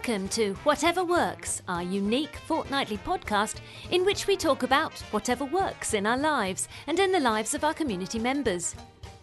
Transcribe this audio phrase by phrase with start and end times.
[0.00, 3.56] Welcome to Whatever Works, our unique fortnightly podcast
[3.90, 7.64] in which we talk about whatever works in our lives and in the lives of
[7.64, 8.74] our community members.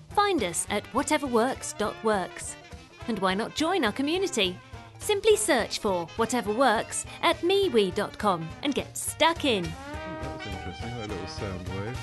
[0.09, 2.55] Find us at whateverworks.works.
[3.07, 4.55] And why not join our community?
[4.99, 9.63] Simply search for Whatever Works at MeWe.com and get stuck in.
[9.63, 11.97] That was interesting, that little sound wave.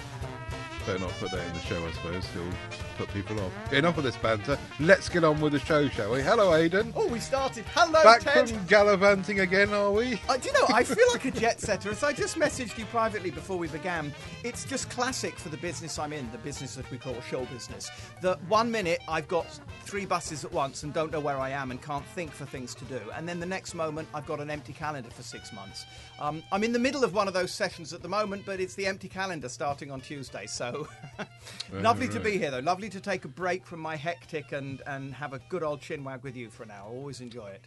[0.87, 2.27] Better not put that in the show, I suppose.
[2.35, 2.45] You'll
[2.99, 3.73] put people off.
[3.73, 4.59] Enough of this banter.
[4.79, 6.21] Let's get on with the show, shall we?
[6.21, 6.93] Hello, Aidan.
[6.95, 7.65] Oh, we started.
[7.75, 8.51] Hello, Back Ted.
[8.51, 10.21] from gallivanting again, are we?
[10.29, 11.89] Uh, do you know, I feel like a jet setter.
[11.89, 15.99] As I just messaged you privately before we began, it's just classic for the business
[15.99, 17.91] I'm in, the business that we call show business.
[18.21, 19.47] That one minute I've got
[19.85, 22.75] three buses at once and don't know where I am and can't think for things
[22.75, 23.01] to do.
[23.15, 25.87] And then the next moment I've got an empty calendar for six months.
[26.21, 28.75] Um, I'm in the middle of one of those sessions at the moment, but it's
[28.75, 30.47] the empty calendar starting on Tuesday.
[30.47, 30.74] So
[31.73, 32.61] lovely to be here, though.
[32.61, 36.23] Lovely to take a break from my hectic and, and have a good old chinwag
[36.23, 36.89] with you for an hour.
[36.89, 37.63] Always enjoy it.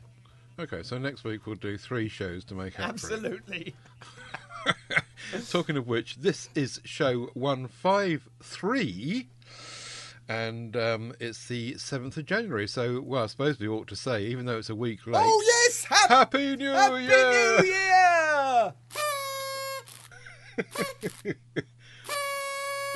[0.59, 2.89] Okay, so next week we'll do three shows to make up.
[2.89, 3.75] Absolutely.
[5.49, 9.27] Talking of which, this is show 153.
[10.29, 12.67] And um, it's the 7th of January.
[12.67, 15.23] So, well, I suppose we ought to say, even though it's a week late.
[15.25, 15.85] Oh, yes!
[15.85, 17.55] Happy, Happy New Happy Year!
[17.55, 17.67] Happy
[21.23, 21.63] New Year!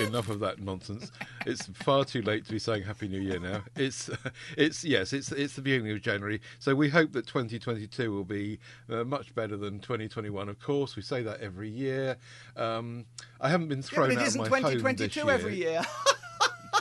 [0.08, 1.12] Enough of that nonsense.
[1.46, 3.64] It's far too late to be saying Happy New Year now.
[3.76, 4.10] It's,
[4.58, 6.42] it's yes, it's it's the beginning of January.
[6.60, 10.50] So we hope that 2022 will be uh, much better than 2021.
[10.50, 12.18] Of course, we say that every year.
[12.56, 13.06] Um,
[13.40, 15.82] I haven't been Yeah, thrown it out of my home this 2022 every year.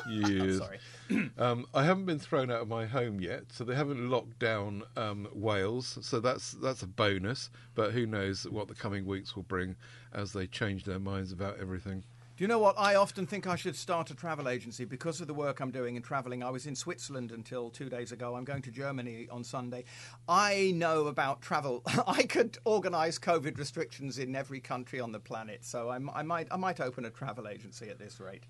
[0.08, 0.58] years.
[0.58, 0.78] Sorry.
[1.38, 4.84] Um, I haven't been thrown out of my home yet, so they haven't locked down
[4.96, 5.98] um, Wales.
[6.02, 7.50] So that's that's a bonus.
[7.74, 9.74] But who knows what the coming weeks will bring
[10.12, 12.04] as they change their minds about everything.
[12.40, 12.76] Do you know what?
[12.78, 15.96] I often think I should start a travel agency because of the work I'm doing
[15.96, 16.42] in traveling.
[16.42, 18.34] I was in Switzerland until two days ago.
[18.34, 19.84] I'm going to Germany on Sunday.
[20.26, 21.82] I know about travel.
[22.06, 25.66] I could organise COVID restrictions in every country on the planet.
[25.66, 28.44] So I'm, I might I might open a travel agency at this rate.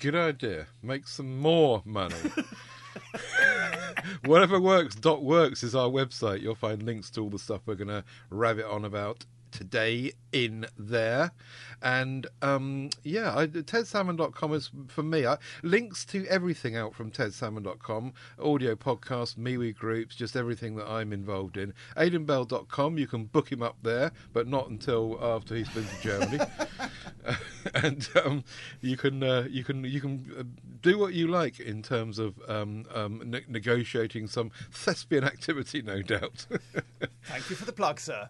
[0.00, 0.68] Good idea.
[0.82, 2.14] Make some more money.
[4.24, 4.94] Whatever works.
[4.94, 6.40] Dot works is our website.
[6.40, 10.66] You'll find links to all the stuff we're going to rabbit on about today in
[10.78, 11.32] there.
[11.82, 15.26] And um, yeah, I, tedsalmon.com is for me.
[15.26, 18.12] I, links to everything out from tedsalmon.com
[18.42, 21.74] audio podcasts, MeWe groups, just everything that I'm involved in.
[21.96, 26.38] aidenbell.com, you can book him up there, but not until after he's been to Germany.
[27.74, 28.44] and um,
[28.80, 30.42] you can uh, you can you can uh,
[30.82, 36.02] do what you like in terms of um, um, ne- negotiating some thespian activity, no
[36.02, 36.46] doubt.
[37.24, 38.28] Thank you for the plug, sir.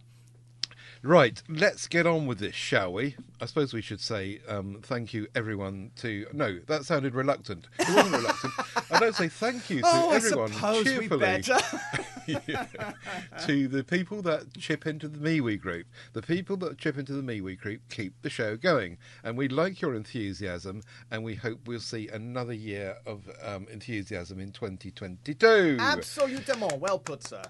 [1.03, 3.17] Right, let's get on with this, shall we?
[3.41, 5.91] I suppose we should say um, thank you, everyone.
[5.97, 7.69] To no, that sounded reluctant.
[7.79, 8.53] It wasn't reluctant.
[8.91, 10.53] I don't say thank you to Oh, everyone
[10.84, 11.43] cheerfully.
[11.47, 12.67] Yeah.
[13.47, 15.87] to the people that chip into the MeWe group.
[16.12, 18.99] The people that chip into the MeWe group keep the show going.
[19.23, 24.41] And we like your enthusiasm, and we hope we'll see another year of um, enthusiasm
[24.41, 25.77] in 2022.
[25.78, 26.81] Absolutement.
[26.81, 27.43] Well put, sir.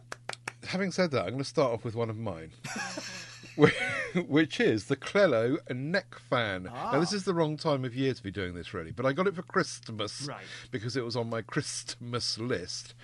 [0.66, 2.50] Having said that, I'm going to start off with one of mine.
[3.58, 3.70] Wh-
[4.28, 6.64] Which is the Clello neck fan.
[6.64, 9.12] Now, this is the wrong time of year to be doing this, really, but I
[9.12, 10.44] got it for Christmas Right.
[10.70, 12.94] because it was on my Christmas list.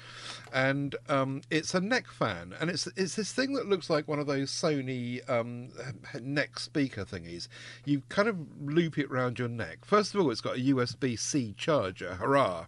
[0.53, 4.19] And um, it's a neck fan, and it's it's this thing that looks like one
[4.19, 5.71] of those Sony um,
[6.21, 7.49] neck speaker thingies.
[7.85, 9.85] You kind of loop it round your neck.
[9.85, 12.15] First of all, it's got a USB C charger.
[12.15, 12.67] Hurrah!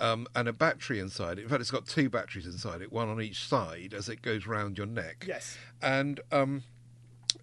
[0.00, 1.42] Um, and a battery inside it.
[1.42, 4.46] In fact, it's got two batteries inside it, one on each side as it goes
[4.46, 5.24] round your neck.
[5.26, 5.58] Yes.
[5.82, 6.62] And um,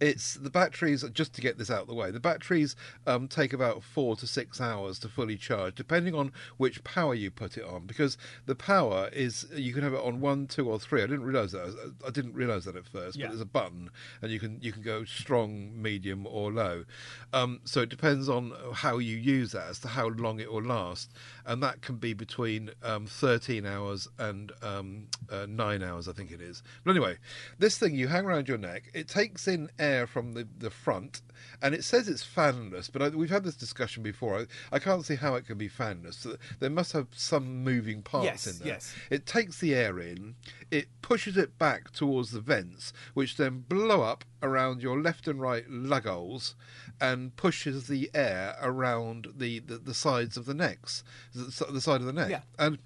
[0.01, 2.75] it's the batteries just to get this out of the way the batteries
[3.07, 7.31] um, take about four to six hours to fully charge depending on which power you
[7.31, 10.79] put it on because the power is you can have it on one two or
[10.79, 11.01] three.
[11.01, 11.93] I didn't realize that.
[12.05, 13.25] I didn't realize that at first Yeah.
[13.27, 13.89] but there's a button
[14.21, 16.85] and you can you can go strong medium or low.
[17.33, 20.63] Um, so it depends on how you use that as to how long it will
[20.63, 21.11] last
[21.45, 26.31] and that can be between um, 13 hours and um, uh, 9 hours i think
[26.31, 26.63] it is.
[26.83, 27.17] But anyway
[27.59, 31.21] this thing you hang around your neck it takes in air from the, the front
[31.61, 34.45] and it says it's fanless but I, we've had this discussion before I,
[34.75, 36.25] I can't see how it can be fanless
[36.59, 38.95] there must have some moving parts Yes, in there yes.
[39.09, 40.35] it takes the air in
[40.71, 45.39] it pushes it back towards the vents which then blow up around your left and
[45.41, 46.55] right lug holes
[47.01, 51.03] and pushes the air around the, the, the sides of the necks
[51.33, 52.41] the, the side of the neck Yeah.
[52.59, 52.77] and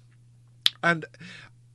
[0.82, 1.04] and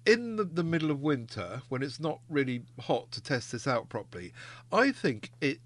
[0.05, 3.89] in the, the middle of winter, when it's not really hot to test this out
[3.89, 4.33] properly,
[4.71, 5.59] I think it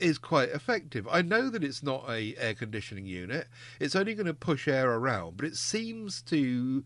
[0.00, 1.06] is quite effective.
[1.10, 3.48] I know that it's not a air conditioning unit.
[3.80, 6.84] It's only going to push air around, but it seems to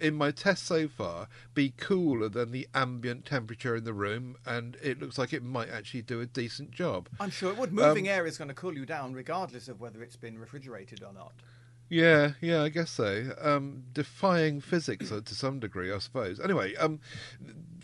[0.00, 4.76] in my test so far be cooler than the ambient temperature in the room and
[4.82, 7.08] it looks like it might actually do a decent job.
[7.20, 7.72] I'm sure it would.
[7.72, 11.12] Moving air is going to cool you down regardless of whether it's been refrigerated or
[11.12, 11.32] not.
[11.88, 13.34] Yeah, yeah, I guess so.
[13.40, 16.40] Um, defying physics uh, to some degree, I suppose.
[16.40, 16.98] Anyway, um,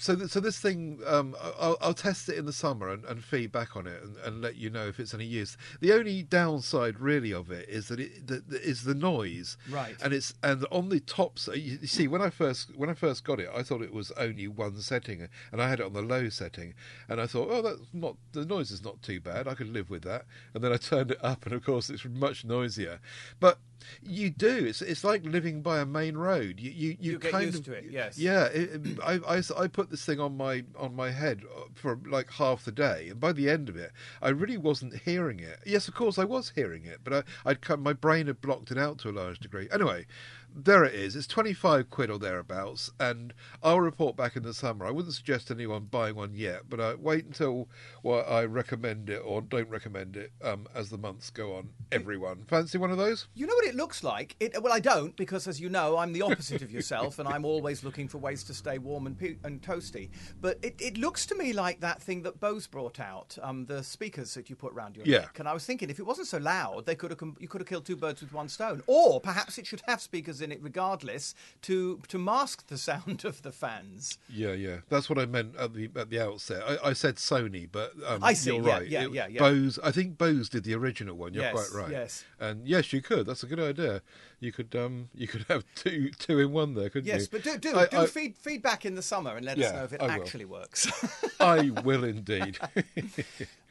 [0.00, 3.22] so th- so this thing, um, I'll, I'll test it in the summer and, and
[3.22, 5.58] feed back on it and, and, let you know if it's any use.
[5.80, 9.94] The only downside, really, of it is that it the, the, is the noise, right?
[10.02, 11.48] And it's and on the tops.
[11.48, 14.10] You, you see, when I first when I first got it, I thought it was
[14.12, 16.74] only one setting, and I had it on the low setting,
[17.08, 19.46] and I thought, oh, that's not the noise is not too bad.
[19.46, 20.24] I could live with that.
[20.54, 23.00] And then I turned it up, and of course, it's much noisier,
[23.38, 23.58] but
[24.02, 24.66] you do.
[24.66, 26.60] It's it's like living by a main road.
[26.60, 27.84] You you, you, you get kind used of, to it.
[27.90, 28.18] Yes.
[28.18, 28.44] Yeah.
[28.46, 32.30] It, I, I I put this thing on my on my head uh, for like
[32.32, 33.92] half the day, and by the end of it,
[34.22, 35.58] I really wasn't hearing it.
[35.66, 38.70] Yes, of course I was hearing it, but I, I'd come, my brain had blocked
[38.70, 39.68] it out to a large degree.
[39.72, 40.06] Anyway,
[40.54, 41.16] there it is.
[41.16, 43.32] It's 25 quid or thereabouts, and
[43.62, 44.86] I'll report back in the summer.
[44.86, 47.68] I wouldn't suggest anyone buying one yet, but uh, wait until
[48.02, 51.70] well, I recommend it or don't recommend it um, as the months go on.
[51.92, 52.44] Everyone.
[52.46, 53.28] Fancy one of those?
[53.34, 54.36] You know what it looks like?
[54.40, 57.44] It, well, I don't, because as you know, I'm the opposite of yourself, and I'm
[57.44, 60.10] always looking for ways to stay warm and, pe- and toasty.
[60.40, 63.82] But it, it, looks to me like that thing that Bose brought out, um, the
[63.82, 65.20] speakers that you put around your yeah.
[65.20, 65.38] neck.
[65.38, 67.60] And I was thinking, if it wasn't so loud, they could have com- you could
[67.60, 68.82] have killed two birds with one stone.
[68.86, 73.42] Or perhaps it should have speakers in it regardless to to mask the sound of
[73.42, 74.18] the fans.
[74.28, 76.62] Yeah, yeah, that's what I meant at the at the outset.
[76.66, 78.54] I, I said Sony, but um, I see.
[78.54, 78.88] You're yeah, right.
[78.88, 79.40] Yeah, it, yeah, yeah.
[79.40, 79.78] Bose.
[79.82, 81.34] I think Bose did the original one.
[81.34, 81.92] You're yes, quite right.
[81.92, 82.24] Yes.
[82.38, 83.26] And yes, you could.
[83.26, 84.02] That's a good idea.
[84.40, 87.20] You could um you could have two two in one there, couldn't yes, you?
[87.20, 89.66] Yes, but do do, I, do I, feed feedback in the summer and let Yeah,
[89.66, 90.90] us know if it actually works.
[91.40, 92.58] I will indeed.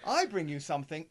[0.05, 1.05] I bring you something.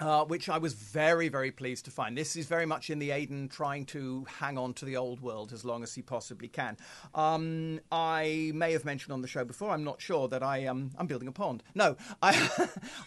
[0.00, 2.16] Uh, which I was very, very pleased to find.
[2.16, 5.52] This is very much in the Aiden trying to hang on to the old world
[5.52, 6.78] as long as he possibly can.
[7.14, 9.70] Um, I may have mentioned on the show before.
[9.70, 11.62] I'm not sure that I um, I'm building a pond.
[11.74, 12.30] No, I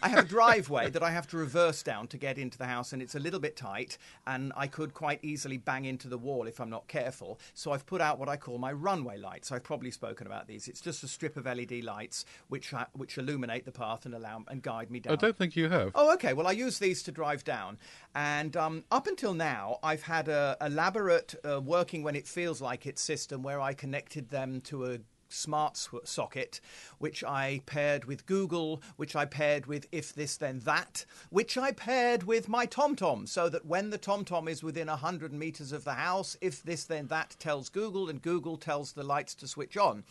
[0.02, 2.92] I have a driveway that I have to reverse down to get into the house,
[2.92, 6.46] and it's a little bit tight, and I could quite easily bang into the wall
[6.46, 7.40] if I'm not careful.
[7.54, 9.50] So I've put out what I call my runway lights.
[9.50, 10.68] I've probably spoken about these.
[10.68, 14.44] It's just a strip of LED lights which uh, which illuminate the path and allow
[14.46, 15.14] and guide me down.
[15.14, 15.90] I don't think you have.
[15.96, 16.34] Oh, okay.
[16.34, 17.78] Well, I use to drive down,
[18.14, 22.86] and um, up until now, I've had a elaborate uh, working when it feels like
[22.86, 24.98] it system where I connected them to a
[25.28, 26.60] smart socket,
[26.98, 31.72] which I paired with Google, which I paired with If This Then That, which I
[31.72, 35.94] paired with my TomTom, so that when the TomTom is within 100 meters of the
[35.94, 40.04] house, If This Then That tells Google, and Google tells the lights to switch on.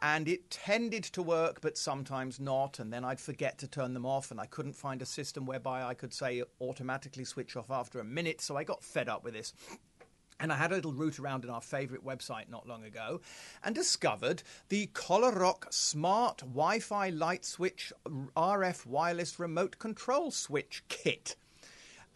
[0.00, 2.78] And it tended to work, but sometimes not.
[2.78, 5.82] And then I'd forget to turn them off, and I couldn't find a system whereby
[5.82, 8.40] I could say automatically switch off after a minute.
[8.40, 9.52] So I got fed up with this.
[10.40, 13.20] And I had a little root around in our favourite website not long ago
[13.64, 21.34] and discovered the Colorock Smart Wi Fi Light Switch RF Wireless Remote Control Switch Kit.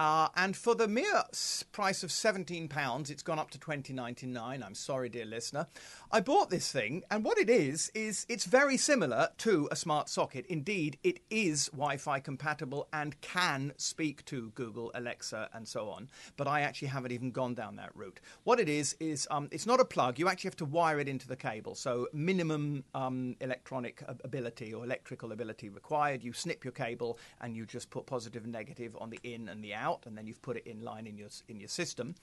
[0.03, 1.23] Uh, and for the mere
[1.71, 4.61] price of £17, it's gone up to twenty ninety nine.
[4.61, 5.69] I'm sorry, dear listener.
[6.11, 10.09] I bought this thing, and what it is, is it's very similar to a smart
[10.09, 10.45] socket.
[10.47, 16.09] Indeed, it is Wi Fi compatible and can speak to Google, Alexa, and so on.
[16.37, 18.19] But I actually haven't even gone down that route.
[18.43, 20.19] What it is, is um, it's not a plug.
[20.19, 21.77] You actually have to wire it into the cable.
[21.77, 26.25] So, minimum um, electronic ability or electrical ability required.
[26.25, 29.63] You snip your cable and you just put positive and negative on the in and
[29.63, 32.15] the out, and then you've put it in line in your, in your system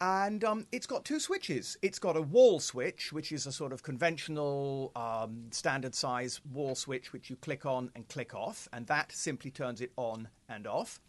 [0.00, 1.76] and um, it's got two switches.
[1.82, 6.74] It's got a wall switch, which is a sort of conventional, um, standard size wall
[6.74, 10.66] switch, which you click on and click off, and that simply turns it on and
[10.66, 11.00] off.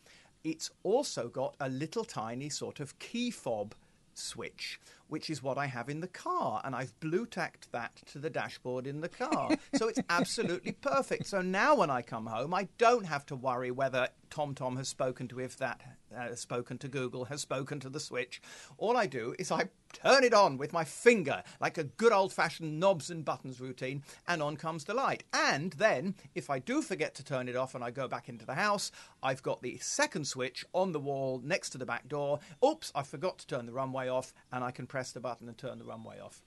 [0.43, 3.75] It's also got a little tiny sort of key fob
[4.13, 8.19] switch, which is what I have in the car, and I've blue tacked that to
[8.19, 9.51] the dashboard in the car.
[9.75, 11.27] so it's absolutely perfect.
[11.27, 15.27] So now when I come home, I don't have to worry whether TomTom has spoken
[15.27, 15.81] to if that
[16.15, 18.41] uh, has spoken to Google, has spoken to the switch.
[18.77, 22.33] All I do is I turn it on with my finger, like a good old
[22.33, 25.23] fashioned knobs and buttons routine, and on comes the light.
[25.33, 28.45] And then, if I do forget to turn it off and I go back into
[28.45, 32.39] the house, I've got the second switch on the wall next to the back door.
[32.65, 35.57] Oops, I forgot to turn the runway off, and I can press the button and
[35.57, 36.41] turn the runway off.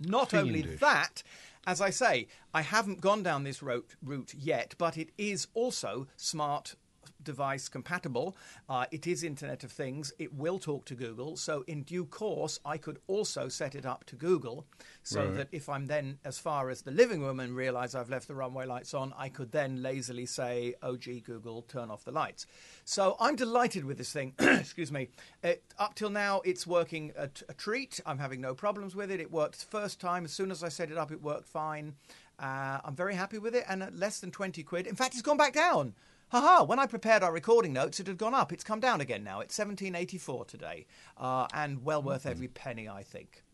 [0.00, 1.22] Not only that,
[1.66, 6.08] as I say, I haven't gone down this route, route yet, but it is also
[6.16, 6.74] smart
[7.24, 8.36] device compatible.
[8.68, 10.12] Uh, it is Internet of Things.
[10.18, 11.36] It will talk to Google.
[11.36, 14.66] So in due course, I could also set it up to Google,
[15.02, 15.34] so Right.
[15.36, 18.34] that if I'm then as far as the living room and realise I've left the
[18.34, 22.46] runway lights on, I could then lazily say, "Oh gee, Google, turn off the lights."
[22.84, 24.34] So I'm delighted with this thing.
[24.38, 25.08] Excuse me.
[25.42, 28.00] It, up till now, it's working a, t- a treat.
[28.04, 29.20] I'm having no problems with it.
[29.20, 30.24] It worked first time.
[30.24, 31.94] As soon as I set it up, it worked fine.
[32.38, 34.86] Uh, I'm very happy with it, and at less than 20 quid.
[34.86, 35.94] In fact, it's gone back down.
[36.34, 38.52] Haha, when I prepared our recording notes, it had gone up.
[38.52, 39.38] It's come down again now.
[39.38, 40.84] It's 1784 today,
[41.16, 43.44] uh, and well worth every penny, I think.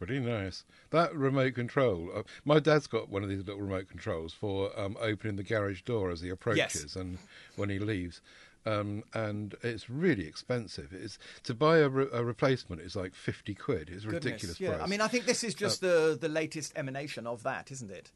[0.00, 0.64] Pretty nice.
[0.90, 2.10] That remote control.
[2.12, 5.82] Uh, my dad's got one of these little remote controls for um, opening the garage
[5.82, 7.18] door as he approaches and
[7.54, 8.20] when he leaves.
[8.66, 10.92] Um, and it's really expensive.
[10.92, 13.90] It's to buy a, re- a replacement is like fifty quid.
[13.90, 14.70] It's a Goodness, ridiculous yeah.
[14.70, 14.80] price.
[14.80, 17.92] Uh, I mean, I think this is just the, the latest emanation of that, isn't
[17.92, 18.10] it?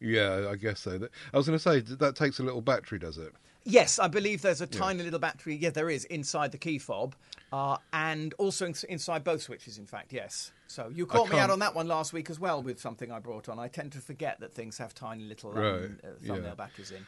[0.00, 1.08] Yeah, I guess so.
[1.32, 3.32] I was going to say that takes a little battery, does it?
[3.64, 5.54] Yes, I believe there's a tiny little battery.
[5.54, 7.14] Yeah, there is inside the key fob,
[7.52, 9.76] uh, and also in, inside both switches.
[9.76, 10.52] In fact, yes.
[10.66, 13.18] So you caught me out on that one last week as well with something I
[13.18, 13.58] brought on.
[13.58, 16.54] I tend to forget that things have tiny little um, Right, uh, thumbnail yeah.
[16.54, 17.06] batteries in.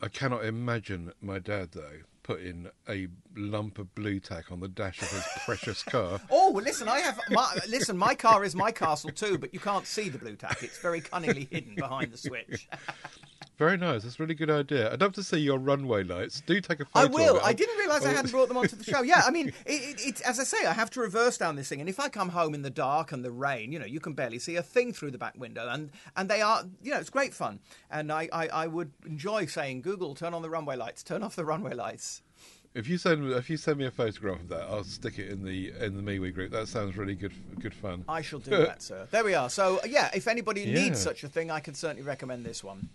[0.00, 5.00] I cannot imagine my dad though putting a lump of blue tack on the dash
[5.02, 6.20] of his precious car.
[6.30, 7.96] Oh, well, listen, I have my listen.
[7.96, 10.62] My car is my castle too, but you can't see the blue tack.
[10.62, 12.68] It's very cunningly hidden behind the switch.
[13.62, 14.02] Very nice.
[14.02, 14.92] That's a really good idea.
[14.92, 16.40] I'd love to see your runway lights.
[16.40, 16.98] Do take a photo.
[16.98, 17.36] I of will.
[17.36, 17.44] it.
[17.44, 19.02] I didn't realise I hadn't brought them onto the show.
[19.02, 21.68] Yeah, I mean, it, it, it's as I say, I have to reverse down this
[21.68, 24.00] thing, and if I come home in the dark and the rain, you know, you
[24.00, 26.98] can barely see a thing through the back window, and and they are, you know,
[26.98, 30.74] it's great fun, and I I, I would enjoy saying, Google, turn on the runway
[30.74, 32.22] lights, turn off the runway lights.
[32.74, 35.44] If you send if you send me a photograph of that, I'll stick it in
[35.44, 36.50] the in the MeWe group.
[36.50, 38.04] That sounds really good good fun.
[38.08, 39.06] I shall do that, sir.
[39.12, 39.48] There we are.
[39.50, 40.74] So yeah, if anybody Yeah.
[40.82, 42.88] needs such a thing, I can certainly recommend this one.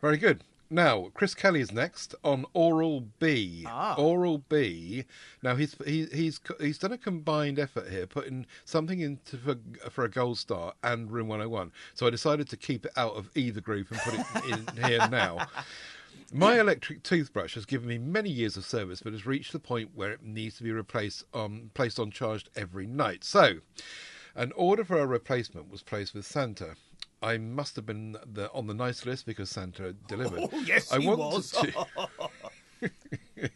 [0.00, 0.44] Very good.
[0.72, 3.64] Now, Chris Kelly's next on Oral B.
[3.66, 3.96] Ah.
[3.96, 5.04] Oral B.
[5.42, 9.56] Now he's he, he's he's done a combined effort here, putting something into for,
[9.90, 11.72] for a gold star and Room 101.
[11.94, 15.08] So I decided to keep it out of either group and put it in here
[15.10, 15.48] now.
[16.32, 19.90] My electric toothbrush has given me many years of service, but has reached the point
[19.96, 23.24] where it needs to be replaced on placed on charged every night.
[23.24, 23.56] So,
[24.36, 26.76] an order for a replacement was placed with Santa.
[27.22, 30.40] I must have been the, on the nice list because Santa delivered.
[30.52, 31.50] Oh, yes, I he was.
[31.50, 31.86] To,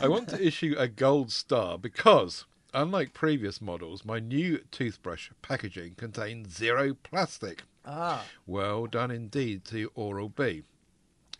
[0.00, 5.94] I want to issue a gold star because, unlike previous models, my new toothbrush packaging
[5.96, 7.64] contains zero plastic.
[7.84, 10.62] Ah, Well done indeed to Oral B.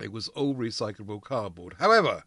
[0.01, 1.77] It was all recyclable cardboard.
[1.79, 2.25] However,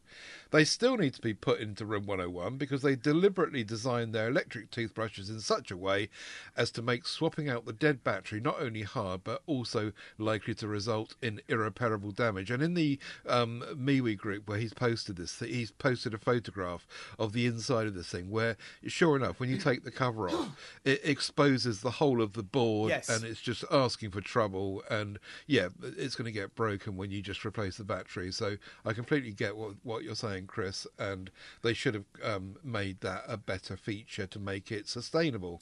[0.55, 4.71] they still need to be put into Room 101 because they deliberately designed their electric
[4.71, 6.07] toothbrushes in such a way
[6.55, 10.65] as to make swapping out the dead battery not only hard but also likely to
[10.67, 12.49] result in irreparable damage.
[12.49, 12.97] And in the
[13.27, 16.87] um, MeWe group where he's posted this, he's posted a photograph
[17.19, 18.55] of the inside of this thing where,
[18.87, 20.49] sure enough, when you take the cover off,
[20.85, 23.09] it exposes the whole of the board Yes.
[23.09, 27.21] and it's just asking for trouble and yeah it's going to get broken when you
[27.21, 31.73] just replace the battery so i completely get what, what you're saying chris and they
[31.73, 35.61] should have um, made that a better feature to make it sustainable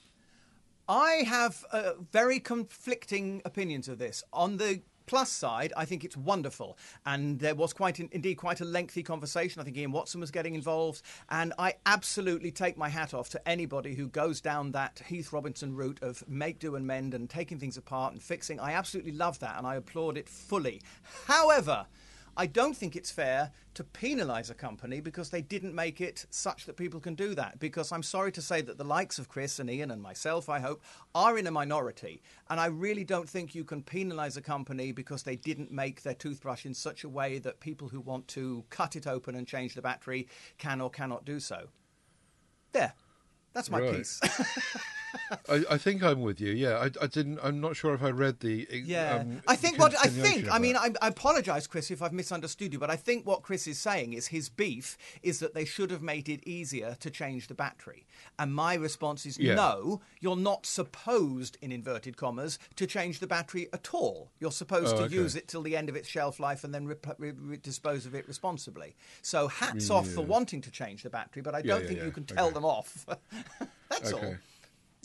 [0.88, 4.22] I have uh, very conflicting opinions of this.
[4.34, 8.62] On the plus side, I think it's wonderful, and there was quite an, indeed quite
[8.62, 9.62] a lengthy conversation.
[9.62, 13.48] I think Ian Watson was getting involved, and I absolutely take my hat off to
[13.48, 17.60] anybody who goes down that Heath Robinson route of make, do, and mend, and taking
[17.60, 18.60] things apart and fixing.
[18.60, 20.82] I absolutely love that, and I applaud it fully.
[21.28, 21.86] However.
[22.36, 26.66] I don't think it's fair to penalise a company because they didn't make it such
[26.66, 27.60] that people can do that.
[27.60, 30.60] Because I'm sorry to say that the likes of Chris and Ian and myself, I
[30.60, 30.82] hope,
[31.14, 32.24] are in a minority.
[32.50, 36.16] And I really don't think you can penalise a company because they didn't make their
[36.16, 39.76] toothbrush in such a way that people who want to cut it open and change
[39.76, 41.68] the battery can or cannot do so.
[42.72, 42.94] There.
[43.54, 43.98] That's my Right.
[43.98, 44.20] piece.
[45.48, 48.10] I, I think i'm with you yeah I, I didn't i'm not sure if i
[48.10, 50.52] read the Yeah, um, I think what I think.
[50.52, 50.76] I mean.
[50.76, 54.14] I, I apologise, Chris, if I've misunderstood you, but I think what Chris is saying
[54.14, 58.08] is his beef is that they should have made it easier to change the battery,
[58.40, 59.54] and my response is Yeah.
[59.56, 60.02] no.
[60.20, 64.32] You're not supposed, in inverted commas, to change the battery at all.
[64.40, 65.14] You're supposed Oh, to okay.
[65.16, 68.06] use it till the end of its shelf life and then rep- re- re- dispose
[68.08, 68.96] of it responsibly.
[69.22, 72.06] So hats off for wanting to change the battery, but I don't yeah, think yeah.
[72.06, 72.54] you can tell Okay.
[72.56, 73.06] them off.
[73.90, 74.20] That's all.
[74.20, 74.38] Okay.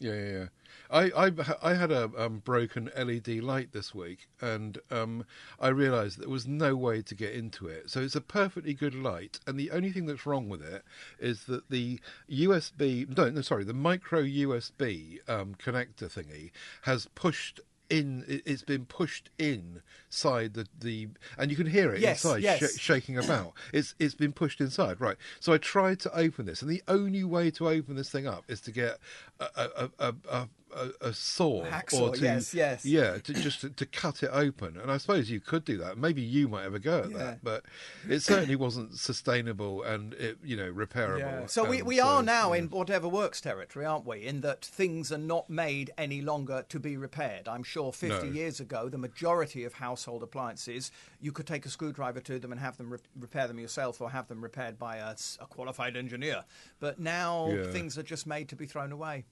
[0.00, 0.46] Yeah, yeah, yeah.
[0.90, 5.26] I, I, I had a um, broken LED light this week, and um,
[5.60, 7.90] I realised there was no way to get into it.
[7.90, 10.84] So it's a perfectly good light, and the only thing that's wrong with it
[11.18, 16.52] is that the USB, no, no, sorry, the micro USB um, connector thingy
[16.82, 18.24] has pushed in.
[18.28, 22.74] it- It's been pushed inside the the, and you can hear it Yes, inside yes.
[22.76, 23.52] sh- shaking about.
[23.72, 25.16] It's it's been pushed inside, right?
[25.40, 28.44] So I tried to open this, and the only way to open this thing up
[28.48, 28.98] is to get
[29.40, 30.14] a a a.
[30.30, 32.84] a a, a saw Hacksaw, or to yes, yes.
[32.84, 35.96] yeah to just to, to cut it open and i suppose you could do that
[35.96, 37.16] maybe you might have a go at Yeah.
[37.18, 37.64] that but
[38.08, 41.46] it certainly wasn't sustainable and it you know repairable Yeah.
[41.46, 42.58] So we, and we are so, now yeah.
[42.60, 44.24] in whatever works territory, aren't we?
[44.26, 47.48] In that things are not made any longer to be repaired.
[47.48, 48.32] I'm sure 50 No.
[48.32, 52.60] years ago, the majority of household appliances, you could take a screwdriver to them and
[52.60, 55.14] have them re- repair them yourself or have them repaired by a
[55.48, 56.44] qualified engineer.
[56.80, 59.24] But now things are just made to be thrown away.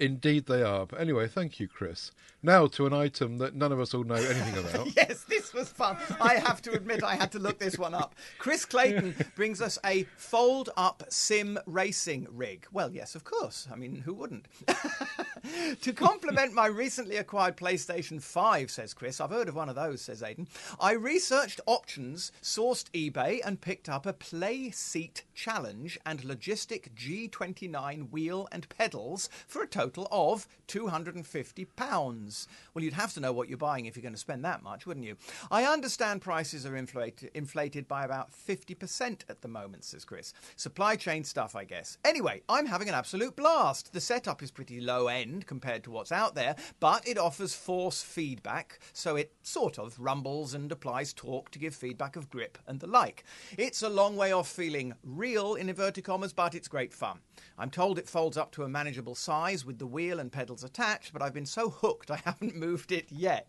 [0.00, 0.86] Indeed, they are.
[0.86, 2.12] But anyway, thank you, Chris.
[2.40, 4.94] Now to an item that none of us all know anything about.
[4.96, 5.96] Yes, this was fun.
[6.20, 8.14] I have to admit, I had to look this one up.
[8.38, 12.64] Chris Clayton brings us a fold up sim racing rig.
[12.70, 13.66] Well, yes, of course.
[13.72, 14.46] I mean, who wouldn't?
[15.80, 19.20] to complement my recently acquired PlayStation 5, says Chris.
[19.20, 20.46] I've heard of one of those, says Aidan.
[20.78, 28.46] I researched options, sourced eBay, and picked up a Playseat Challenge and Logitech G29 wheel
[28.52, 32.46] and pedals for a total of £250.
[32.74, 34.86] Well, you'd have to know what you're buying if you're going to spend that much,
[34.86, 35.16] wouldn't you?
[35.50, 40.34] I understand prices are inflated, inflated by about 50% at the moment, says Chris.
[40.56, 41.96] Supply chain stuff, I guess.
[42.04, 43.92] Anyway, I'm having an absolute blast.
[43.92, 48.02] The setup is pretty low end compared to what's out there, but it offers force
[48.02, 52.80] feedback, so it sort of rumbles and applies torque to give feedback of grip and
[52.80, 53.24] the like.
[53.56, 57.20] It's a long way off feeling real, in inverted commas, but it's great fun.
[57.56, 61.12] I'm told it folds up to a manageable size with the wheel and pedals attached,
[61.12, 63.46] but I've been so hooked I haven't moved it yet.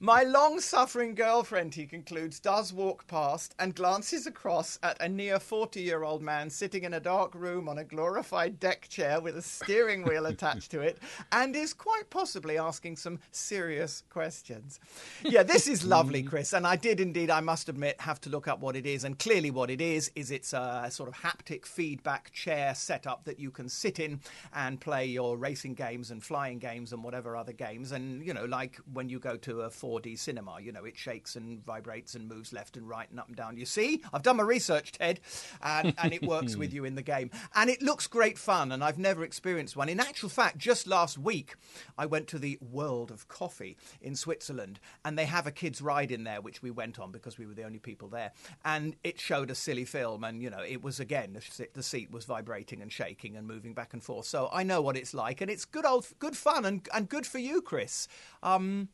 [0.00, 5.38] My long suffering girlfriend, he concludes, does walk past and glances across at a near
[5.38, 9.36] 40 year old man sitting in a dark room on a glorified deck chair with
[9.36, 10.98] a steering wheel attached to it
[11.32, 14.80] and is quite possibly asking some serious questions.
[15.22, 16.28] Yeah, this is lovely, mm.
[16.28, 16.52] Chris.
[16.52, 19.04] And I did indeed, I must admit, have to look up what it is.
[19.04, 23.38] And clearly, what it is, is it's a sort of haptic feedback chair setup that
[23.38, 24.20] you can sit in
[24.54, 27.92] and play your racing games and flying games and whatever other games.
[27.92, 31.36] And, you know, like when you go to a 4D cinema, you know, it shakes
[31.36, 33.56] and vibrates and moves left and right and up and down.
[33.56, 35.20] You see, I've done my research, Ted,
[35.62, 36.60] and, and it works hmm.
[36.60, 37.30] with you in the game.
[37.54, 39.88] And it looks great fun, and I've never experienced one.
[39.88, 41.54] In actual fact, just last week,
[41.96, 46.10] I went to the World of Coffee in Switzerland, and they have a kids' ride
[46.10, 48.32] in there, which we went on because we were the only people there.
[48.64, 52.10] And it showed a silly film, and, you know, it was again, the the seat
[52.10, 54.26] was vibrating and shaking and moving back and forth.
[54.26, 57.26] So I know what it's like, and it's good old, good fun, and, and good
[57.26, 58.08] for you, Chris.
[58.42, 58.88] Um,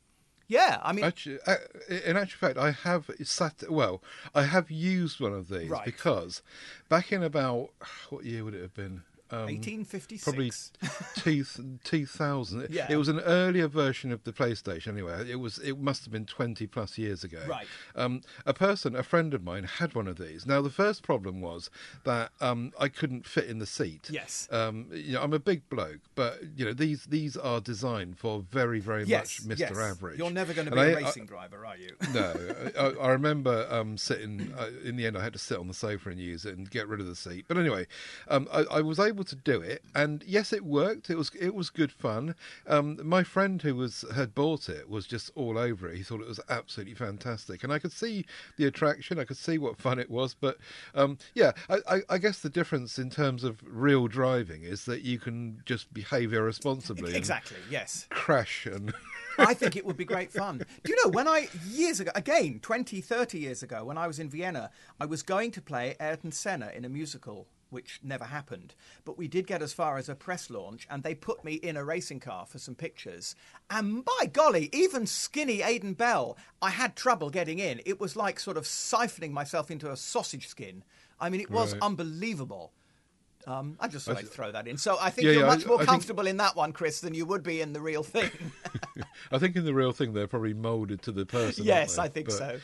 [0.46, 1.56] yeah, I mean, Actually, uh,
[1.88, 3.62] in actual fact, I have sat.
[3.70, 4.02] Well,
[4.34, 5.84] I have used one of these Right.
[5.84, 6.42] because
[6.88, 7.70] back in about
[8.10, 9.02] what year would it have been?
[9.30, 10.22] Um, 1856.
[10.24, 10.50] Probably
[11.16, 11.44] two,
[11.84, 12.68] 2000.
[12.74, 12.87] Yeah.
[12.90, 14.88] It was an earlier version of the PlayStation.
[14.88, 15.58] Anyway, it was.
[15.58, 17.42] It must have been 20 plus years ago.
[17.48, 17.66] Right.
[17.94, 20.44] Um, a person, a friend of mine, had one of these.
[20.46, 21.70] Now, the first problem was
[22.04, 24.08] that um, I couldn't fit in the seat.
[24.10, 24.48] Yes.
[24.50, 28.44] Um, you know, I'm a big bloke, but you know these these are designed for
[28.50, 29.60] very very yes, much Mr.
[29.60, 29.78] yes.
[29.78, 30.18] Average.
[30.18, 31.90] You're never going to And be a I- I- racing driver, are you?
[32.12, 32.34] no,
[32.78, 34.52] I, I remember um, sitting.
[34.58, 36.68] Uh, in the end, I had to sit on the sofa and use it and
[36.68, 37.44] get rid of the seat.
[37.46, 37.87] But anyway,
[38.28, 41.11] um, I, I was able to do it, and yes, it worked.
[41.11, 42.35] It was it was good fun.
[42.66, 45.96] Um, my friend who was had bought it was just all over it.
[45.96, 49.20] He thought it was absolutely fantastic, and I could see the attraction.
[49.20, 50.35] I could see what fun it was.
[50.35, 50.59] But
[50.96, 55.03] um, yeah, I, I, I guess the difference in terms of real driving is that
[55.03, 57.59] you can just behave irresponsibly, exactly.
[57.70, 58.07] Yes.
[58.11, 58.92] crash and.
[59.38, 60.59] I think it would be great fun.
[60.59, 64.18] Do you know, when I, years ago, again, 20, 30 years ago, when I was
[64.18, 68.74] in Vienna, I was going to play Ayrton Senna in a musical, which never happened.
[69.04, 71.76] But we did get as far as a press launch, and they put me in
[71.76, 73.34] a racing car for some pictures.
[73.68, 77.82] And by golly, even skinny Aidan Bell, I had trouble getting in.
[77.84, 80.82] It was like sort of siphoning myself into a sausage skin.
[81.20, 81.82] I mean, it was Right.
[81.82, 82.72] unbelievable.
[83.46, 84.78] Um, I just thought I I'd throw that in.
[84.78, 87.00] So I think Yeah, you're yeah, much more I think- comfortable in that one, Chris,
[87.02, 88.30] than you would be in the real thing.
[89.30, 91.64] I think in the real thing they're probably moulded to the person.
[91.64, 91.98] yes.
[91.98, 92.60] I think But, so.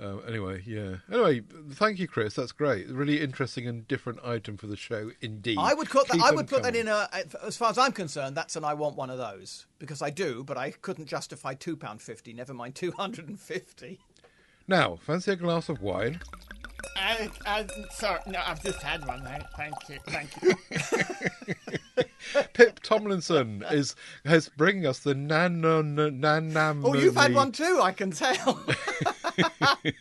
[0.00, 0.96] Uh, anyway, yeah.
[1.12, 2.34] Anyway, thank you, Chris.
[2.34, 2.88] That's great.
[2.88, 5.58] Really interesting and different item for the show, indeed.
[5.58, 6.20] I would put that.
[6.22, 7.08] I would put that in a.
[7.44, 10.44] As far as I'm concerned, that's an I want one of those because I do,
[10.44, 12.32] but I couldn't justify two pound fifty.
[12.32, 13.98] Never mind two hundred and fifty.
[14.68, 16.20] Now, fancy a glass of wine?
[16.98, 19.22] I, I, sorry, no, I've just had one.
[19.22, 22.04] Thank, thank you, thank you.
[22.52, 26.82] Pip Tomlinson is has bring us the nan nan nan nan.
[26.84, 27.80] Oh, you've had one too.
[27.82, 28.64] I can tell.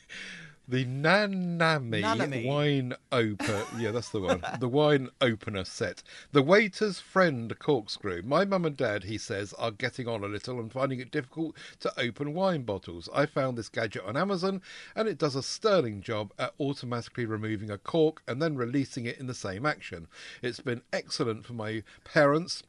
[0.69, 2.45] The Nanami, Nanami.
[2.45, 3.63] wine opener.
[3.79, 4.43] yeah, that's the one.
[4.59, 6.03] The wine opener set.
[6.33, 8.23] The waiter's friend corkscrew.
[8.23, 11.55] My mum and dad, he says, are getting on a little and finding it difficult
[11.79, 13.07] to open wine bottles.
[13.13, 14.61] I found this gadget on Amazon
[14.93, 19.19] and it does a sterling job at automatically removing a cork and then releasing it
[19.19, 20.07] in the same action.
[20.41, 22.63] It's been excellent for my parents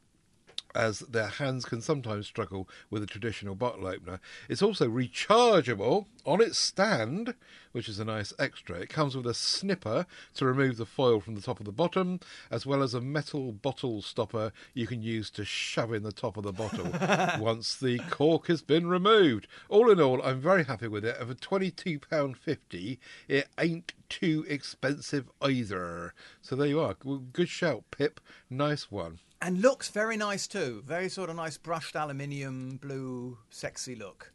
[0.75, 4.19] as their hands can sometimes struggle with a traditional bottle opener.
[4.47, 7.33] It's also rechargeable on its stand,
[7.71, 8.77] which is a nice extra.
[8.77, 10.05] It comes with a snipper
[10.35, 12.19] to remove the foil from the top of the bottom,
[12.51, 16.37] as well as a metal bottle stopper you can use to shove in the top
[16.37, 16.91] of the bottle
[17.43, 19.47] once the cork has been removed.
[19.69, 21.17] All in all, I'm very happy with it.
[21.19, 26.13] And for £22.50, it ain't too expensive either.
[26.41, 26.95] So there you are.
[27.33, 28.19] Good shout, Pip.
[28.49, 29.19] Nice one.
[29.41, 30.83] And looks very nice too.
[30.85, 34.33] Very sort of nice brushed aluminium blue, sexy look.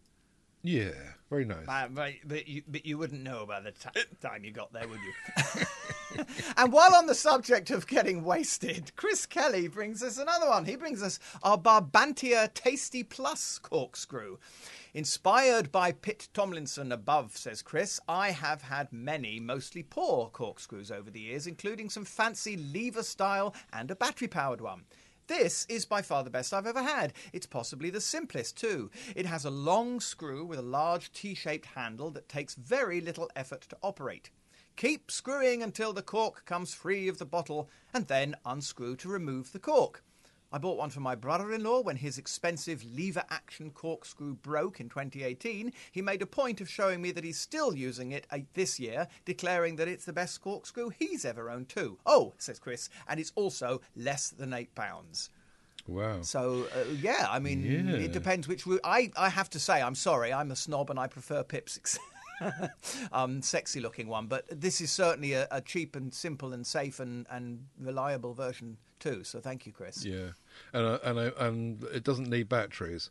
[0.62, 0.92] Yeah,
[1.28, 1.66] very nice.
[1.66, 4.88] But, but, but, you, but you wouldn't know by the ti time you got there,
[4.88, 5.64] would you?
[6.56, 10.64] And while on the subject of getting wasted, Chris Kelly brings us another one.
[10.64, 14.38] He brings us our Brabantia Tasty Plus corkscrew.
[14.96, 21.10] Inspired by Pip Tomlinson above, says Chris, I have had many, mostly poor corkscrews over
[21.10, 24.84] the years, including some fancy lever style and a battery powered one.
[25.26, 27.12] This is by far the best I've ever had.
[27.32, 28.88] It's possibly the simplest too.
[29.16, 33.28] It has a long screw with a large T shaped handle that takes very little
[33.34, 34.30] effort to operate.
[34.76, 39.50] Keep screwing until the cork comes free of the bottle and then unscrew to remove
[39.50, 40.04] the cork.
[40.54, 44.78] I bought one for my brother in law when his expensive lever action corkscrew broke
[44.78, 45.72] in 2018.
[45.90, 49.08] He made a point of showing me that he's still using it uh, this year,
[49.24, 51.98] declaring that it's the best corkscrew he's ever owned too.
[52.06, 55.28] Oh, says Chris, and it's also less than £8.
[55.88, 56.22] Wow.
[56.22, 57.96] So uh, yeah, I mean, Yeah.
[57.96, 58.80] it depends which route.
[58.84, 61.80] I I have to say, I'm sorry, I'm a snob and I prefer Pip's
[63.12, 67.00] um, sexy looking one, but this is certainly a, a cheap and simple and safe
[67.00, 69.24] and, and reliable version too.
[69.24, 70.04] So thank you, Chris.
[70.04, 70.30] Yeah,
[70.72, 73.10] and uh, and uh, and it doesn't need batteries,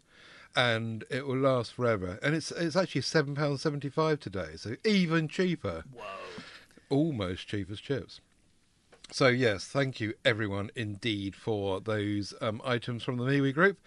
[0.56, 2.20] and it will last forever.
[2.22, 5.84] And it's it's actually seven pounds seventy five today, so even cheaper.
[5.94, 6.04] Whoa.
[6.90, 8.22] Almost cheap as chips.
[9.12, 13.78] So yes, thank you everyone indeed for those um, items from the MeWe group.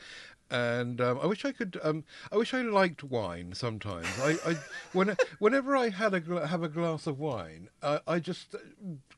[0.50, 1.78] And um, I wish I could.
[1.82, 3.52] Um, I wish I liked wine.
[3.54, 4.56] Sometimes, I, I
[4.92, 8.58] when, whenever I had a have a glass of wine, I, I just uh,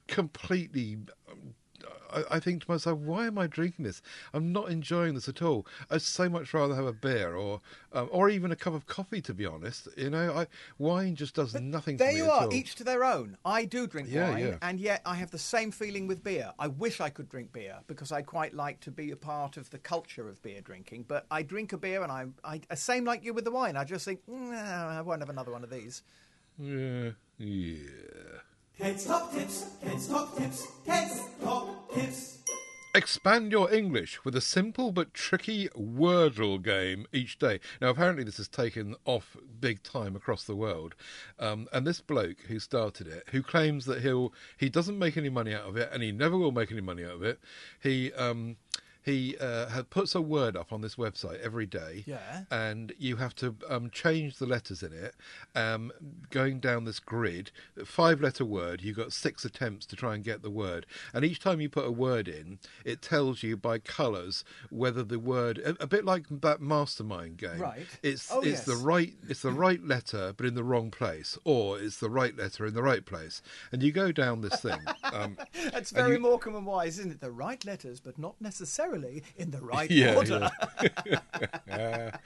[0.06, 0.96] completely
[1.30, 1.54] um,
[2.12, 4.02] I, I think to myself, why am I drinking this?
[4.32, 5.66] I'm not enjoying this at all.
[5.90, 7.60] I'd so much rather have a beer or
[7.92, 9.20] um, or even a cup of coffee.
[9.22, 10.46] To be honest, you know, I,
[10.78, 11.96] wine just does nothing.
[11.96, 13.36] There for me you are, each to their own.
[13.44, 14.56] I do drink Yeah, wine, yeah.
[14.62, 16.52] and yet I have the same feeling with beer.
[16.58, 19.70] I wish I could drink beer because I quite like to be a part of
[19.70, 21.04] the culture of beer drinking.
[21.08, 23.76] But I drink a beer, and I, I same like you with the wine.
[23.76, 26.02] I just think, "Mm, I won't have another one of these.
[26.58, 28.40] Yeah, yeah.
[28.80, 32.38] Ted's Top Tips, Ted's Top Tips, Ted's Top Tips.
[32.94, 37.58] Expand your English with a simple but tricky Wordle game each day.
[37.80, 40.94] Now, apparently, this has taken off big time across the world,
[41.40, 45.28] um, and this bloke who started it, who claims that he'll he doesn't make any
[45.28, 47.40] money out of it, and he never will make any money out of it.
[47.82, 48.58] He um,
[49.08, 52.42] he uh, puts a word up on this website every day, Yeah.
[52.50, 55.14] and you have to um, change the letters in it.
[55.54, 55.92] Um,
[56.30, 57.50] going down this grid,
[57.84, 60.86] five letter word, you've got six attempts to try and get the word.
[61.12, 65.18] And each time you put a word in, it tells you by colours whether the
[65.18, 67.58] word, a, a bit like that mastermind game.
[67.58, 67.86] Right.
[68.02, 71.78] It's Oh, it's the right it's the right letter but in the wrong place, or
[71.80, 73.40] it's the right letter in the right place.
[73.72, 74.80] And you go down this thing.
[75.04, 75.38] Um,
[75.72, 77.20] That's very you- Morecambe and Wise, isn't it?
[77.20, 78.97] The right letters, but not necessarily
[79.36, 80.50] in the right Yeah, order.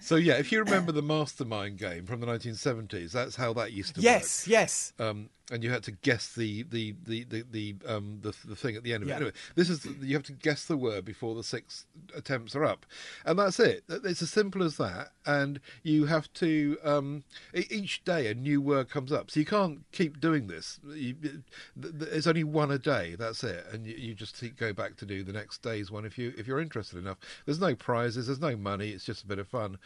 [0.00, 3.94] so yeah, if you remember the mastermind game from the 1970s, that's how that used
[3.94, 4.04] to work.
[4.04, 4.92] Yes, yes.
[4.98, 8.74] um, and you had to guess the the the the the, um, the, the thing
[8.76, 9.14] at the end of Yeah.
[9.14, 9.16] it.
[9.18, 12.84] Anyway, this is you have to guess the word before the six attempts are up,
[13.24, 13.84] and that's it.
[13.88, 15.12] It's as simple as that.
[15.24, 19.80] And you have to um, each day a new word comes up, so you can't
[19.92, 20.80] keep doing this.
[20.84, 21.34] You, th-
[21.80, 23.14] th- there's only one a day.
[23.16, 26.18] That's it, and you, you just go back to do the next day's one if
[26.18, 27.18] you if you're interested enough.
[27.44, 28.26] There's no prizes.
[28.26, 28.90] There's no money.
[28.90, 29.78] It's just a bit of fun.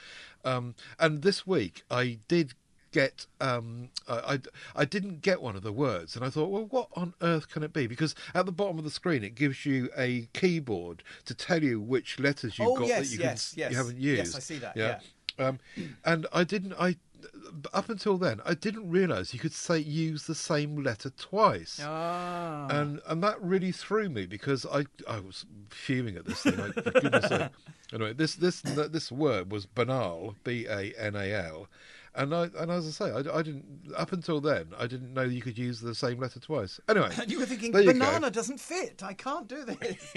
[0.45, 2.55] Um, and this week I did
[2.93, 4.39] get um I, I
[4.77, 7.63] I didn't get one of the words and I thought well what on earth can
[7.63, 11.35] it be because at the bottom of the screen it gives you a keyboard to
[11.35, 13.71] tell you which letters you've Oh, got yes, that you, yes, can, yes.
[13.71, 14.19] you haven't used.
[14.19, 15.03] Yes, I see that,
[15.39, 15.59] um
[16.05, 16.97] and I didn't I
[17.75, 22.67] up until then I didn't realize you could say use the same letter twice Ah.
[22.71, 26.57] and and that really threw me because I I was fuming at this thing.
[26.57, 27.51] Like, for goodness sake.
[27.93, 31.67] Anyway, this this this word was banal, B A N A L,
[32.13, 33.65] And I and as I say, I, I didn't
[33.97, 34.67] up until then.
[34.77, 36.81] I didn't know you could use the same letter twice.
[36.89, 37.93] Anyway, And you were thinking, you go.
[37.93, 39.01] banana doesn't fit.
[39.05, 40.13] I can't do this.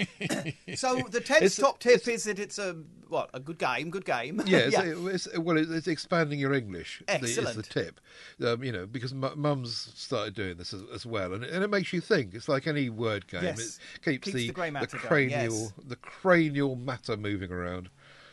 [0.80, 2.76] so the Ted's top tip is that it's a
[3.08, 4.42] what a good game, good game.
[4.44, 7.00] Yeah, it's, it's, well, it's, it's expanding your English.
[7.06, 7.70] the- Is the Excellent.
[7.70, 8.00] tip,
[8.44, 11.62] um, you know, because mu- mums started doing this as, as well, and it, and
[11.62, 12.34] it makes you think.
[12.34, 13.44] It's like any word game.
[13.44, 13.78] Yes.
[13.96, 15.72] It keeps, Keeps the the grey matter going, cranial yes.
[15.86, 17.88] the cranial matter moving around.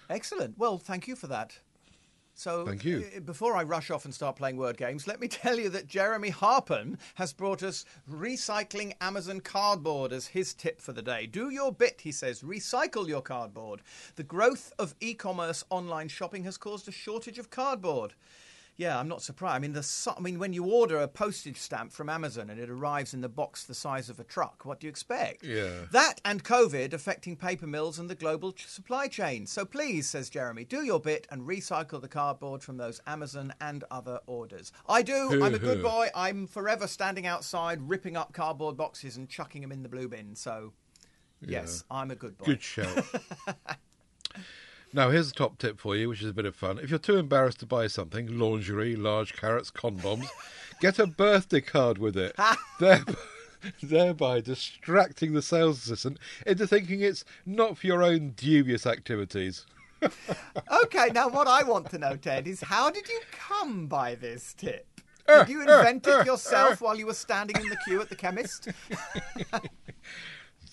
[0.09, 0.57] Excellent.
[0.57, 1.59] Well, thank you for that.
[2.33, 3.05] So, Thank you.
[3.15, 5.87] uh, before I rush off and start playing word games, let me tell you that
[5.87, 11.25] Jeremy Harpen has brought us recycling Amazon cardboard as his tip for the day.
[11.25, 12.41] Do your bit, he says.
[12.41, 13.81] Recycle your cardboard.
[14.15, 18.13] The growth of e commerce online shopping has caused a shortage of cardboard.
[18.81, 19.57] Yeah, I'm not surprised.
[19.57, 22.67] I mean, the I mean, when you order a postage stamp from Amazon and it
[22.67, 25.43] arrives in the box the size of a truck, what do you expect?
[25.43, 25.85] Yeah.
[25.91, 29.45] That and COVID affecting paper mills and the global supply chain.
[29.45, 33.83] So please, says Jeremy, do your bit and recycle the cardboard from those Amazon and
[33.91, 34.71] other orders.
[34.89, 35.43] I do.
[35.43, 36.09] I'm a good boy.
[36.15, 40.33] I'm forever standing outside ripping up cardboard boxes and chucking them in the blue bin.
[40.33, 40.73] So,
[41.39, 42.45] yes, I'm a good boy.
[42.45, 43.05] Good shout.
[44.93, 46.79] now, here's a top tip for you, which is a bit of fun.
[46.79, 50.27] If you're too embarrassed to buy something, lingerie, large carrots, condoms,
[50.81, 52.35] get a birthday card with it.
[52.79, 53.13] thereby,
[53.83, 59.65] thereby distracting the sales assistant into thinking it's not for your own dubious activities.
[60.83, 64.53] Okay, now what I want to know, Ted, is how did you come by this
[64.55, 64.87] tip?
[65.27, 68.01] Eh, did you invent it eh, eh, yourself while you were standing in the queue
[68.01, 68.69] at the chemist?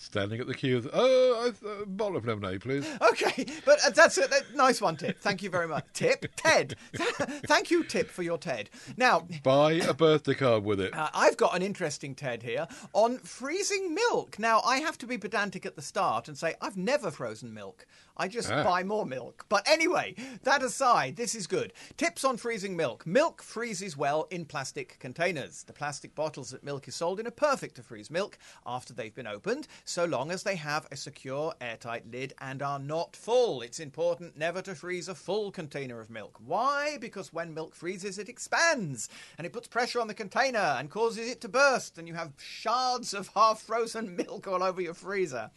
[0.09, 2.83] Standing at the queue, oh, a bottle of lemonade, please.
[2.99, 5.19] Okay, but uh, that's a that- nice one, Tip.
[5.21, 5.85] Thank you very much.
[5.93, 6.73] Tip, Ted.
[6.95, 8.71] Thank you, Tip, for your Ted.
[8.97, 10.93] Now, Buy a birthday card with it.
[10.97, 14.39] uh, I've got an interesting TED here on freezing milk.
[14.39, 17.85] Now, I have to be pedantic at the start and say I've never frozen milk.
[18.19, 18.63] I just Ah.
[18.63, 19.45] buy more milk.
[19.47, 21.71] But anyway, that aside, this is good.
[21.95, 23.07] Tips on freezing milk.
[23.07, 25.63] Milk freezes well in plastic containers.
[25.63, 29.15] The plastic bottles that milk is sold in are perfect to freeze milk after they've
[29.15, 33.61] been opened, so long as they have a secure, airtight lid and are not full.
[33.61, 36.37] It's important never to freeze a full container of milk.
[36.45, 36.97] Why?
[36.99, 41.29] Because when milk freezes, it expands and it puts pressure on the container and causes
[41.29, 45.51] it to burst, and you have shards of half frozen milk all over your freezer.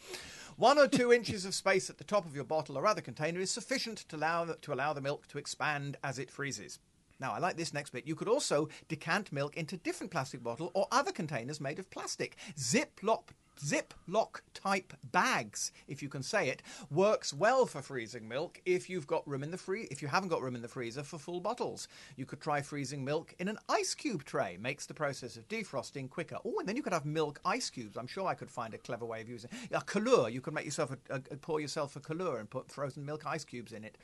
[0.57, 3.39] One or two inches of space at the top of your bottle or other container
[3.39, 6.77] is sufficient to allow, the, to allow the milk to expand as it freezes.
[7.19, 8.05] Now, I like this next bit.
[8.05, 12.37] You could also decant milk into different plastic bottle or other containers made of plastic.
[12.55, 16.61] Ziploc Ziploc type bags, if you can say it,
[16.91, 20.29] works well for freezing milk if you've got room in the free if you haven't
[20.29, 21.87] got room in the freezer for full bottles.
[22.15, 24.57] You could try freezing milk in an ice cube tray.
[24.59, 26.37] Makes the process of defrosting quicker.
[26.45, 27.97] Oh, and then you could have milk ice cubes.
[27.97, 30.31] I'm sure I could find a clever way of using a Kahlua.
[30.31, 33.45] You could make yourself a, a, pour yourself a Kahlua and put frozen milk ice
[33.45, 33.97] cubes in it.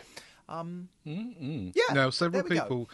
[0.47, 0.89] Um,
[1.75, 1.93] yeah.
[1.93, 2.61] now, several there we go.
[2.63, 2.89] people,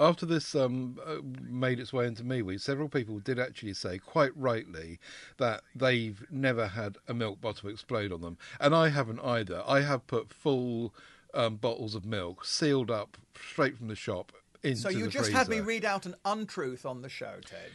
[0.00, 4.36] after this um, uh, made its way into MeWe, several people did actually say, quite
[4.36, 4.98] rightly,
[5.36, 8.38] that they've never had a milk bottle explode on them.
[8.58, 9.62] And I haven't either.
[9.66, 10.94] I have put full
[11.34, 14.32] um, bottles of milk, sealed up, straight from the shop,
[14.62, 17.70] into So you the just had me read out an untruth on the show, Ted.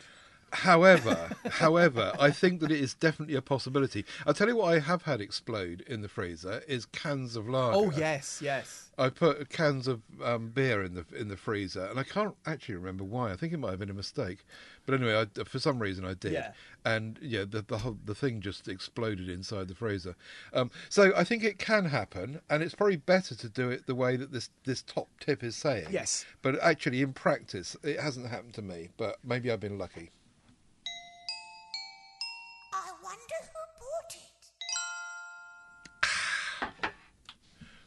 [0.55, 4.05] However, however, I think that it is definitely a possibility.
[4.25, 7.77] I'll tell you what I have had explode in the freezer is cans of lager.
[7.77, 8.89] Oh yes, yes.
[8.97, 12.75] I put cans of um, beer in the in the freezer, and I can't actually
[12.75, 13.31] remember why.
[13.31, 14.45] I think it might have been a mistake,
[14.85, 16.51] but anyway, I, for some reason I did, Yeah.
[16.85, 20.15] and yeah, the the whole the thing just exploded inside the freezer.
[20.53, 23.95] Um, so I think it can happen, and it's probably better to do it the
[23.95, 25.87] way that this this top tip is saying.
[25.91, 26.25] Yes.
[26.41, 28.89] but actually in practice, it hasn't happened to me.
[28.95, 30.11] But maybe I've been lucky.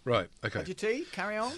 [0.09, 0.29] Right.
[0.43, 0.61] Okay.
[0.61, 1.05] Had your tea?
[1.13, 1.53] Carry on.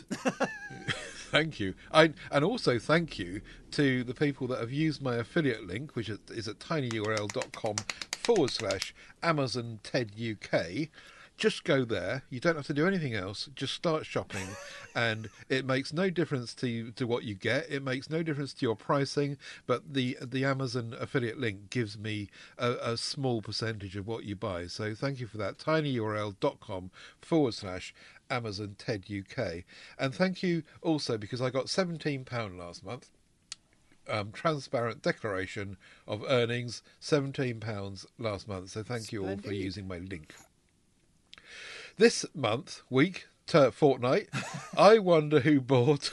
[1.30, 1.74] Thank you.
[1.92, 6.08] I, and also thank you to the people that have used my affiliate link, which
[6.08, 7.76] is, is at tinyurl.com
[8.10, 10.88] forward slash Amazon TED UK.
[11.36, 12.24] Just go there.
[12.28, 13.48] You don't have to do anything else.
[13.54, 14.46] Just start shopping,
[14.96, 17.70] and it makes no difference to you, to what you get.
[17.70, 19.38] It makes no difference to your pricing.
[19.66, 24.36] But the the Amazon affiliate link gives me a, a small percentage of what you
[24.36, 24.66] buy.
[24.66, 25.56] So thank you for that.
[25.56, 26.90] tinyurl.com
[27.22, 27.94] forward slash
[28.30, 29.64] Amazon TED UK.
[29.98, 33.10] And thank you also because I got £17 last month.
[34.08, 35.76] Um, transparent declaration
[36.08, 38.70] of earnings, £17 last month.
[38.70, 40.34] So thank you all for using my link.
[41.96, 44.28] This month, week, ter- fortnight,
[44.76, 46.10] I wonder who bought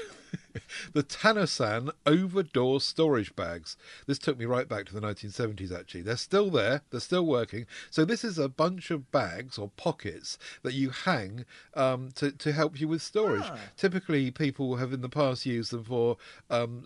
[0.93, 3.77] the Tanasan over-door storage bags.
[4.05, 5.77] This took me right back to the 1970s.
[5.77, 6.81] Actually, they're still there.
[6.91, 7.65] They're still working.
[7.89, 12.51] So this is a bunch of bags or pockets that you hang um, to to
[12.51, 13.43] help you with storage.
[13.45, 13.57] Ah.
[13.75, 16.17] Typically, people have in the past used them for
[16.49, 16.85] um,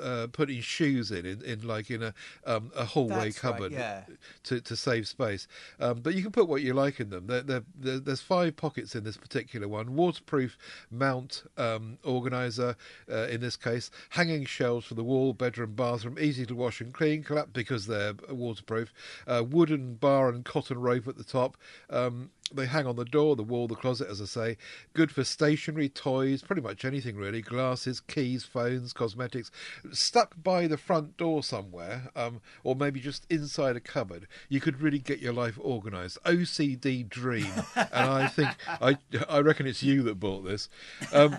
[0.00, 2.14] uh, putting shoes in, in, in like in a
[2.46, 4.02] um, a hallway That's right, cupboard yeah.
[4.44, 5.46] to, to save space.
[5.78, 7.26] Um, but you can put what you like in them.
[7.26, 9.94] There, there, there, there's five pockets in this particular one.
[9.94, 10.56] Waterproof
[10.90, 12.76] mount um, organizer
[13.10, 13.90] uh, in this case.
[14.10, 16.18] Hanging shelves for the wall, bedroom, bathroom.
[16.20, 17.24] Easy to wash and clean.
[17.52, 18.92] Because they're waterproof.
[19.26, 21.56] Uh, wooden bar and cotton rope at the top.
[21.88, 24.56] Um, they hang on the door, the wall, the closet, as I say.
[24.94, 27.42] Good for stationery, toys, pretty much anything really.
[27.42, 29.50] Glasses, keys, phones, cosmetics.
[29.92, 34.80] Stuck by the front door somewhere, um, or maybe just inside a cupboard, you could
[34.80, 36.18] really get your life organised.
[36.24, 38.96] OCD dream, and I think I
[39.28, 40.68] I reckon it's you that bought this.
[41.12, 41.36] Um,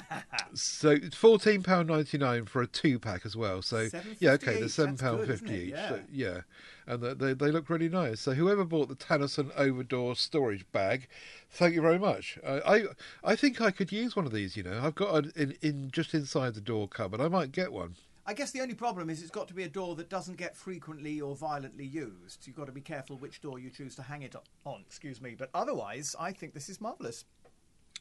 [0.54, 3.62] so fourteen pound ninety nine for a two pack as well.
[3.62, 5.00] So yeah, okay, $7.50 seven each.
[5.00, 5.70] pound That's good, fifty each.
[5.72, 5.90] Yeah.
[5.90, 6.42] So, yeah,
[6.88, 8.22] and they, they they look really nice.
[8.22, 11.08] So whoever bought the Tannerson Overdoor storage bag,
[11.50, 12.38] thank you very much.
[12.44, 12.84] Uh, I
[13.24, 14.58] I think I could use one of these.
[14.58, 17.22] You know, I've got an in, in just inside the door cupboard.
[17.22, 17.96] I might get one.
[18.26, 20.56] I guess the only problem is it's got to be a door that doesn't get
[20.56, 22.46] frequently or violently used.
[22.46, 24.84] You've got to be careful which door you choose to hang it on.
[24.86, 27.26] Excuse me, but otherwise, I think this is marvellous.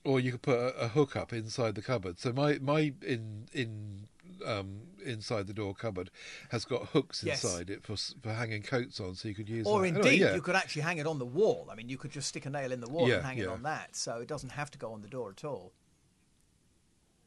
[0.05, 2.19] Or you could put a, a hook up inside the cupboard.
[2.19, 4.09] So my my in in
[4.47, 6.11] um, inside the door cupboard
[6.51, 7.43] has got hooks Yes.
[7.45, 9.67] inside it for for hanging coats on, so you could use.
[9.67, 9.89] Or that.
[9.89, 10.35] indeed, Anyway, yeah.
[10.35, 11.69] you could actually hang it on the wall.
[11.71, 13.49] I mean, you could just stick a nail in the wall Yeah, and hang it
[13.49, 15.73] on that, so it doesn't have to go on the door at all.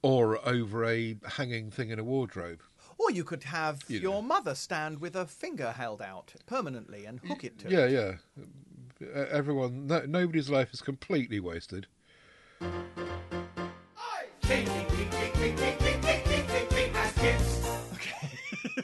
[0.02, 2.62] or over a hanging thing in a wardrobe.
[2.98, 4.22] Or you could have You your know.
[4.24, 8.20] mother stand with a finger held out permanently and hook it to Yeah, it.
[9.02, 9.16] yeah.
[9.32, 11.88] Everyone, no, nobody's life is completely wasted.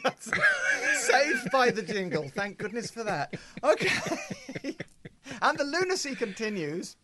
[0.93, 2.29] saved by the jingle.
[2.29, 3.33] Thank goodness for that.
[3.63, 3.89] Okay.
[5.41, 6.95] and the lunacy continues.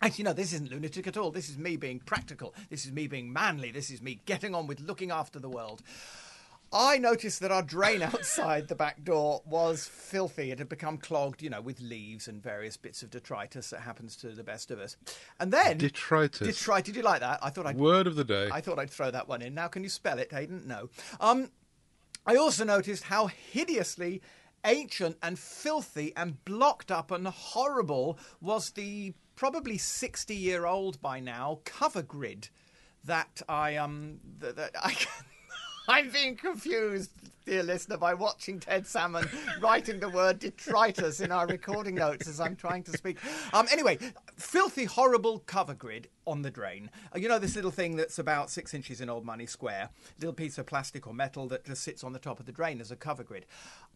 [0.00, 1.30] Actually, no, this isn't lunatic at all.
[1.30, 2.54] This is me being practical.
[2.70, 3.70] This is me being manly.
[3.70, 5.82] This is me getting on with looking after the world.
[6.72, 10.50] I noticed that our drain outside the back door was filthy.
[10.50, 14.16] It had become clogged, you know, with leaves and various bits of detritus that happens
[14.16, 14.96] to the best of us.
[15.38, 16.48] And then Detritus.
[16.48, 16.86] detritus.
[16.86, 17.40] Did you like that?
[17.42, 18.48] I thought I'd Word of the day.
[18.50, 19.54] I thought I'd throw that one in.
[19.54, 20.62] Now, can you spell it, Hayden?
[20.66, 20.88] No.
[21.20, 21.50] Um,
[22.24, 24.22] I also noticed how hideously
[24.64, 31.18] ancient and filthy and blocked up and horrible was the probably 60 year old by
[31.18, 32.48] now cover grid
[33.04, 34.96] that I um that, that I
[35.92, 37.10] I'm being confused,
[37.44, 39.28] dear listener, by watching Ted Salmon
[39.60, 43.18] writing the word detritus in our recording notes as I'm trying to speak.
[43.52, 43.98] Um, anyway,
[44.38, 46.88] filthy, horrible cover grid on the drain.
[47.14, 50.32] Uh, you know this little thing that's about six inches in old money square, little
[50.32, 52.90] piece of plastic or metal that just sits on the top of the drain as
[52.90, 53.44] a cover grid.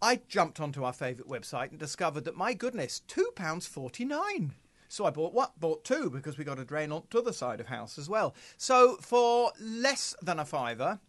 [0.02, 4.52] I jumped onto our favourite website and discovered that my goodness, two pounds forty nine.
[4.88, 5.58] So I bought what?
[5.58, 8.34] Bought two because we got a drain on the side of house as well.
[8.58, 11.00] So for less than a fiver,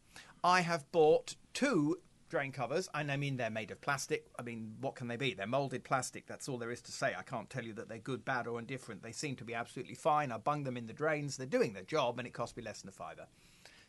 [0.44, 1.98] I have bought two
[2.30, 4.28] drain covers, and I mean they're made of plastic.
[4.38, 5.34] I mean, what can they be?
[5.34, 6.28] They're molded plastic.
[6.28, 7.14] That's all there is to say.
[7.18, 9.04] I can't tell you that they're good, bad, or indifferent.
[9.04, 10.32] They seem to be absolutely fine.
[10.32, 11.38] I bung them in the drains.
[11.38, 13.28] They're doing their job, and it cost me less than a fiver.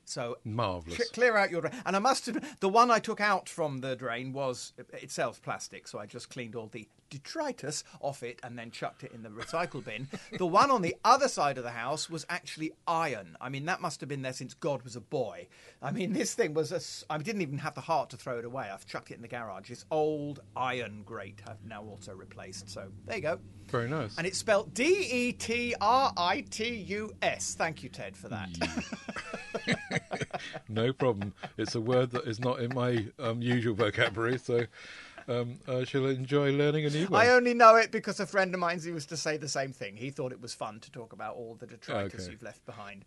[0.05, 0.97] So Marvellous.
[0.97, 1.75] Cl- clear out your drain.
[1.85, 5.87] And I must admit, the one I took out from the drain was itself plastic,
[5.87, 9.29] so I just cleaned all the detritus off it and then chucked it in the
[9.29, 10.09] recycle bin.
[10.39, 13.37] the one on the other side of the house was actually iron.
[13.41, 15.49] I mean, that must have been there since God was a boy.
[15.83, 17.13] I mean, this thing was a.
[17.13, 18.69] I didn't even have the heart to throw it away.
[18.73, 19.69] I've chucked it in the garage.
[19.69, 22.69] This old iron grate I've now also replaced.
[22.71, 23.39] So there you go.
[23.69, 24.17] Very nice.
[24.17, 27.55] And it's spelled D E T R I T U S.
[27.55, 28.49] Thank you, Ted, for that.
[30.69, 31.35] no problem.
[31.57, 34.65] It's a word that is not in my um, usual vocabulary, so
[35.29, 37.21] um, I shall enjoy learning a new one.
[37.21, 39.97] I only know it because a friend of mine used to say the same thing.
[39.97, 42.33] He thought it was fun to talk about all the detritus Okay.
[42.33, 43.05] you've left behind.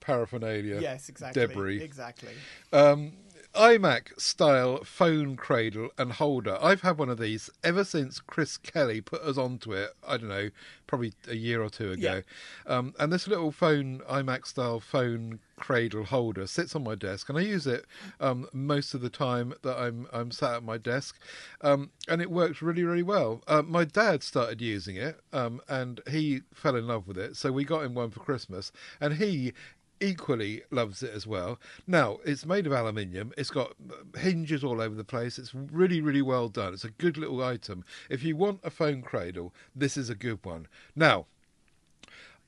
[0.00, 0.80] Paraphernalia.
[0.80, 1.46] Yes, exactly.
[1.46, 1.82] Debris.
[1.82, 2.32] Exactly.
[2.72, 3.12] Um,
[3.58, 6.56] iMac style phone cradle and holder.
[6.62, 9.90] I've had one of these ever since Chris Kelly put us onto it.
[10.06, 10.50] I don't know,
[10.86, 12.22] probably a year or two ago.
[12.66, 17.36] Um, and this little phone iMac style phone cradle holder sits on my desk, and
[17.36, 17.84] I use it
[18.20, 21.18] um, most of the time that I'm I'm sat at my desk,
[21.60, 23.42] um, and it works really really well.
[23.48, 27.50] Uh, my dad started using it, um, and he fell in love with it, so
[27.50, 29.52] we got him one for Christmas, and he
[30.00, 31.58] equally loves it as well.
[31.86, 33.32] Now, it's made of aluminium.
[33.36, 35.38] It's got uh, hinges all over the place.
[35.38, 36.74] It's really, really well done.
[36.74, 37.84] It's a good little item.
[38.08, 40.66] If you want a phone cradle, this is a good one.
[40.94, 41.26] Now,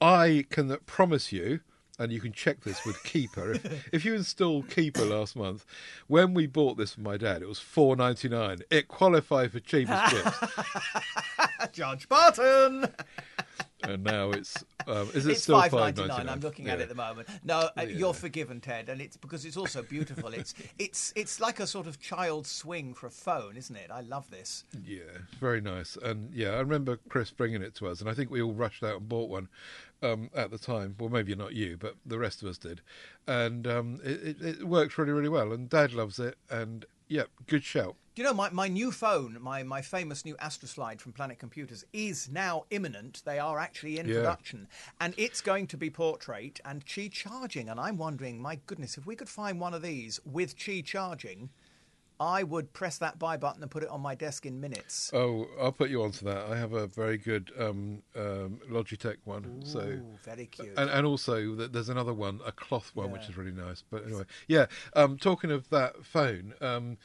[0.01, 1.61] I can promise you,
[1.99, 3.57] and you can check this with Keepa.
[3.57, 5.67] if, if you installed Keepa last month,
[6.07, 8.61] when we bought this for my dad, it was four ninety nine.
[8.71, 10.39] It qualified for cheapest chips,
[11.73, 12.87] Judge Barton.
[13.83, 16.29] and now it's um, is it It's still five ninety nine.
[16.29, 17.29] I'm looking at it at the moment.
[17.45, 20.33] No, uh, you're forgiven, Ted, and it's because it's also beautiful.
[20.33, 23.91] it's it's it's like a sort of child swing for a phone, isn't it?
[23.91, 24.65] I love this.
[24.85, 25.01] Yeah,
[25.39, 25.97] very nice.
[26.03, 28.83] And yeah, I remember Chris bringing it to us, and I think we all rushed
[28.83, 29.49] out and bought one
[30.03, 30.97] um, at the time.
[30.99, 32.81] Well, maybe not you, but the rest of us did.
[33.27, 35.53] And um, it, it, it works really, really well.
[35.53, 36.37] And Dad loves it.
[36.51, 37.97] And yeah, good shout.
[38.15, 41.85] Do you know my, my new phone, my, my famous new Astroslide from Planet Computers,
[41.93, 43.23] is now imminent.
[43.25, 44.15] They are actually in Yeah.
[44.17, 44.69] production,
[45.01, 47.69] and it's going to be portrait and Qi charging.
[47.69, 51.51] And I'm wondering, my goodness, if we could find one of these with Qi charging,
[52.21, 55.11] I would press that buy button and put it on my desk in minutes.
[55.15, 56.51] Oh, I'll put you onto that.
[56.51, 59.63] I have a very good um, um, Logitech one.
[59.65, 59.99] so.
[60.23, 60.75] Very cute.
[60.77, 63.83] And, and also, th- there's another one, a cloth one, which is really nice.
[63.91, 64.67] But anyway, yeah.
[64.95, 66.99] Um, talking of that phone, um,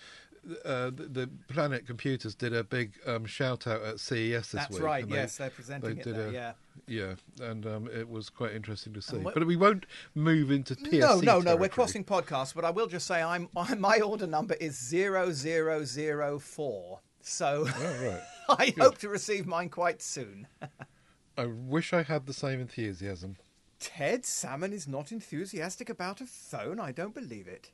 [0.63, 4.83] uh, the, Planet Computers did a big um, shout out at CES this That's week.
[4.83, 5.03] right.
[5.03, 6.27] and they- yes, they're presenting they it there.
[6.27, 6.51] a- yeah.
[6.87, 9.17] Yeah, and um, it was quite interesting to see.
[9.17, 10.99] But we won't move into PSC.
[10.99, 11.55] No, no, no.
[11.55, 15.83] We're crossing podcasts, but I will just say I'm my order number is zero zero
[15.83, 16.99] zero four.
[17.21, 18.21] So Oh, right.
[18.59, 20.47] I hope to receive mine quite soon.
[21.37, 23.37] I wish I had the same enthusiasm.
[23.79, 26.79] Ted Salmon is not enthusiastic about a phone.
[26.79, 27.71] I don't believe it.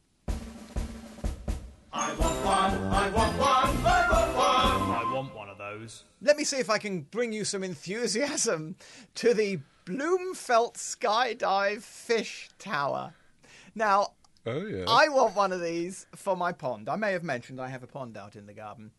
[1.94, 4.96] I want one, I want one, I want one.
[4.98, 6.06] I want one of those.
[6.22, 8.76] Let me see if I can bring you some enthusiasm
[9.16, 13.14] to the Bloomfelt Skydive Fish Tower.
[13.76, 14.14] Now,
[14.46, 14.86] Oh yeah.
[14.88, 16.90] I want one of these for my pond.
[16.90, 18.92] I may have mentioned I have a pond out in the garden.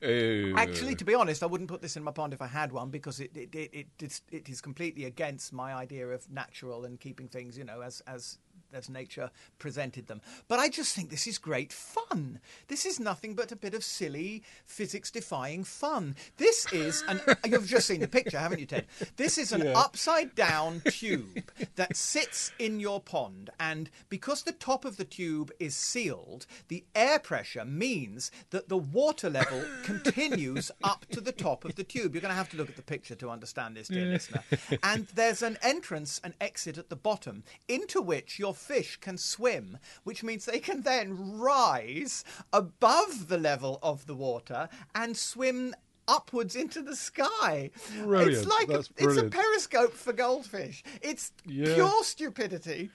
[0.00, 0.54] Ew.
[0.56, 2.90] Actually, to be honest, I wouldn't put this in my pond if I had one
[2.90, 6.98] because it it, it, it, it's- it is completely against my idea of natural and
[7.00, 8.38] keeping things, you know, as as
[8.72, 10.20] as nature presented them.
[10.48, 12.40] But I just think this is great fun.
[12.68, 16.14] This is nothing but a bit of silly physics-defying fun.
[16.36, 18.86] This is an you've just seen the picture, haven't you, Ted?
[19.16, 19.78] This is an Yeah.
[19.78, 25.50] upside down tube that sits in your pond and because the top of the tube
[25.58, 31.64] is sealed, the air pressure means that the water level continues up to the top
[31.64, 32.14] of the tube.
[32.14, 34.42] You're going to have to look at the picture to understand this, dear listener.
[34.82, 39.78] And there's an entrance and exit at the bottom into which your fish can swim,
[40.04, 45.74] which means they can then rise above the level of the water and swim
[46.08, 47.70] upwards into the sky.
[48.02, 48.32] Brilliant.
[48.32, 50.82] It's like a, it's a periscope for goldfish.
[51.02, 51.74] It's Yeah.
[51.74, 52.90] pure stupidity.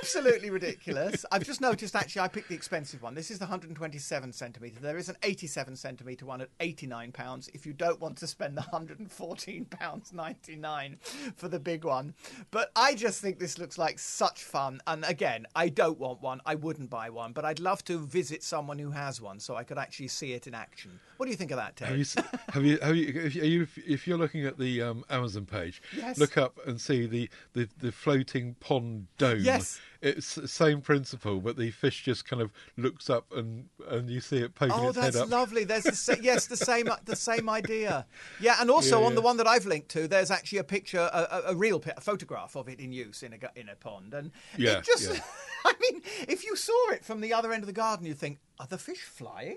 [0.00, 1.24] Absolutely ridiculous.
[1.32, 3.14] I've just noticed actually I picked the expensive one.
[3.14, 4.80] This is the 127 centimetre.
[4.80, 8.56] There is an 87 centimetre one at 89 pounds if you don't want to spend
[8.56, 10.98] the 114 pounds 99
[11.36, 12.14] for the big one.
[12.50, 14.80] But I just think this looks like such fun.
[14.86, 16.40] And again, I don't want one.
[16.46, 19.64] I wouldn't buy one, but I'd love to visit someone who has one so I
[19.64, 21.00] could actually see it in action.
[21.16, 21.88] What do you think of that, Ted?
[21.88, 22.04] Have you,
[22.52, 26.18] have you, have you, if, you, if you're looking at the um, Amazon page, Yes.
[26.18, 29.40] look up and see the, the, the floating pond dome.
[29.40, 29.55] Yes.
[30.02, 34.20] It's the same principle, but the fish just kind of looks up and, and you
[34.20, 35.26] see it poking Oh, its that's head up.
[35.26, 35.64] Oh, that's lovely.
[35.64, 38.06] There's the sa- yes, the same uh, the same idea.
[38.38, 41.08] Yeah, and also Yeah, on the one that I've linked to, there's actually a picture,
[41.12, 44.12] a, a, a real a photograph of it in use in a in a pond,
[44.14, 45.10] and Yeah, it just.
[45.10, 45.20] yeah.
[45.64, 48.38] I mean, if you saw it from the other end of the garden, you'd think,
[48.60, 49.56] are the fish flying?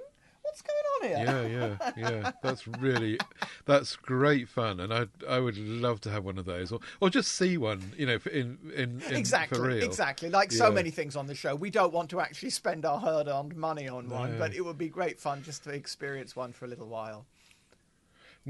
[0.50, 1.48] What's going on here?
[1.48, 2.32] Yeah, yeah, yeah.
[2.42, 3.20] That's really,
[3.66, 7.10] that's great fun, and I, I would love to have one of those, or, or
[7.10, 7.94] just see one.
[7.98, 9.84] You know, in in, in Exactly, for real.
[9.84, 10.30] exactly.
[10.30, 13.56] Like so many things on the show, we don't want to actually spend our hard-earned
[13.56, 16.68] money on one, but it would be great fun just to experience one for a
[16.68, 17.26] little while.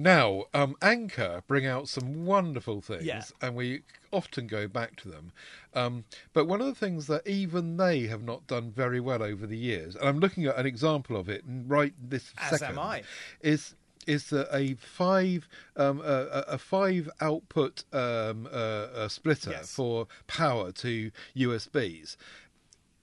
[0.03, 3.23] Now, um, Anker bring out some wonderful things, Yeah.
[3.41, 3.81] and we
[4.11, 5.31] often go back to them.
[5.73, 9.45] Um, but one of the things that even they have not done very well over
[9.45, 12.79] the years, and I'm looking at an example of it right this As second, am
[12.79, 13.03] I.
[13.41, 13.75] is
[14.07, 19.73] is that a five um, a, a a five output um, uh, uh, splitter Yes.
[19.75, 22.15] for power to USBs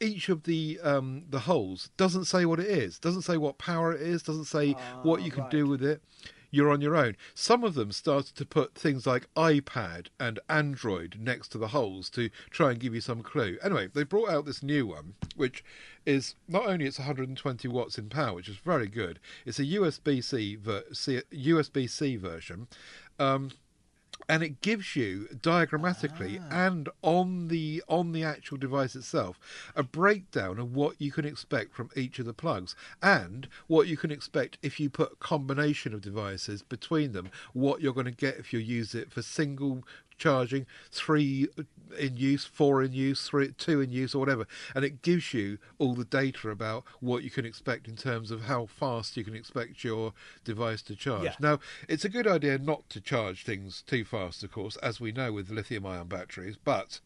[0.00, 3.94] each of the um, the holes doesn't say what it is, doesn't say what power
[3.94, 4.72] it is, doesn't say
[5.02, 5.50] what you can right.
[5.50, 6.02] do with it.
[6.56, 7.18] You're on your own.
[7.34, 12.08] Some of them started to put things like iPad and Android next to the holes
[12.10, 13.58] to try and give you some clue.
[13.62, 15.62] Anyway, they brought out this new one, which
[16.06, 19.20] is not only it's 120 watts in power, which is very good.
[19.44, 22.68] It's a USB-C ver- C- USB-C version.
[23.18, 23.50] Um,
[24.28, 26.66] and it gives you diagrammatically ah.
[26.66, 29.38] and on the on the actual device itself
[29.74, 33.96] a breakdown of what you can expect from each of the plugs and what you
[33.96, 38.10] can expect if you put a combination of devices between them what you're going to
[38.12, 39.84] get if you use it for single
[40.18, 41.48] charging, three
[41.98, 45.58] in use, four in use, three, two in use, or whatever, and it gives you
[45.78, 49.34] all the data about what you can expect in terms of how fast you can
[49.34, 50.12] expect your
[50.44, 51.24] device to charge.
[51.24, 51.34] Yeah.
[51.40, 51.58] Now,
[51.88, 55.32] it's a good idea not to charge things too fast, of course, as we know
[55.32, 57.00] with lithium-ion batteries, but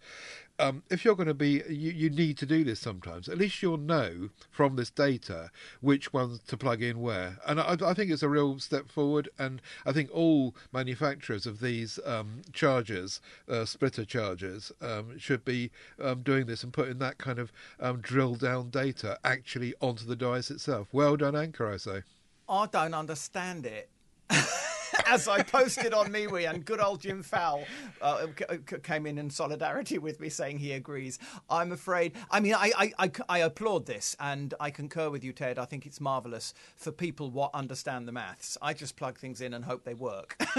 [0.60, 3.28] um, if you're going to be, you, you need to do this sometimes.
[3.28, 5.50] At least you'll know from this data
[5.80, 7.38] which ones to plug in where.
[7.46, 9.28] And I, I think it's a real step forward.
[9.38, 15.70] And I think all manufacturers of these um, chargers, uh, splitter chargers, um, should be
[16.00, 20.16] um, doing this and putting that kind of um, drill down data actually onto the
[20.16, 20.88] device itself.
[20.92, 22.02] Well done, Anker, I say.
[22.48, 23.88] I don't understand it.
[25.06, 27.64] As I posted on MeWe, and good old Jim Fowl
[28.00, 31.18] uh, c- c- came in in solidarity with me, saying he agrees.
[31.48, 32.12] I'm afraid.
[32.30, 35.58] I mean, I, I, I, I applaud this, and I concur with you, Ted.
[35.58, 38.56] I think it's marvelous for people what understand the maths.
[38.62, 40.36] I just plug things in and hope they work.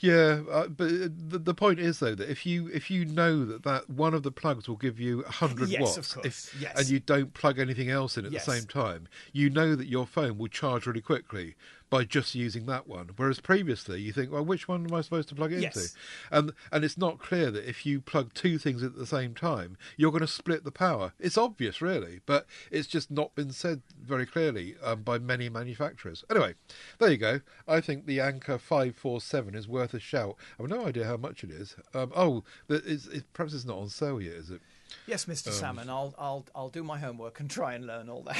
[0.00, 3.44] Yeah, uh, but uh, the, the point is though that if you if you know
[3.44, 6.78] that that one of the plugs will give you hundred Yes, watts, if, yes.
[6.78, 8.46] and you don't plug anything else in at Yes.
[8.46, 11.56] the same time, you know that your phone will charge really quickly
[11.90, 13.10] by just using that one.
[13.16, 15.76] Whereas previously, you think, well, which one am I supposed to plug it Yes.
[15.76, 15.88] into?
[16.30, 19.76] And and it's not clear that if you plug two things at the same time,
[19.96, 21.12] you're going to split the power.
[21.18, 26.24] It's obvious, really, but it's just not been said very clearly um, by many manufacturers.
[26.30, 26.54] Anyway,
[26.98, 27.40] there you go.
[27.66, 30.36] I think the Anker five four seven is worth a shout.
[30.60, 31.76] I've no idea how much it is.
[31.94, 34.60] Um, oh, it's, it's, perhaps it's not on sale yet, is it?
[35.06, 35.48] Yes, Mr.
[35.48, 38.38] Um, Salmon, I'll, I'll, I'll do my homework and try and learn all that.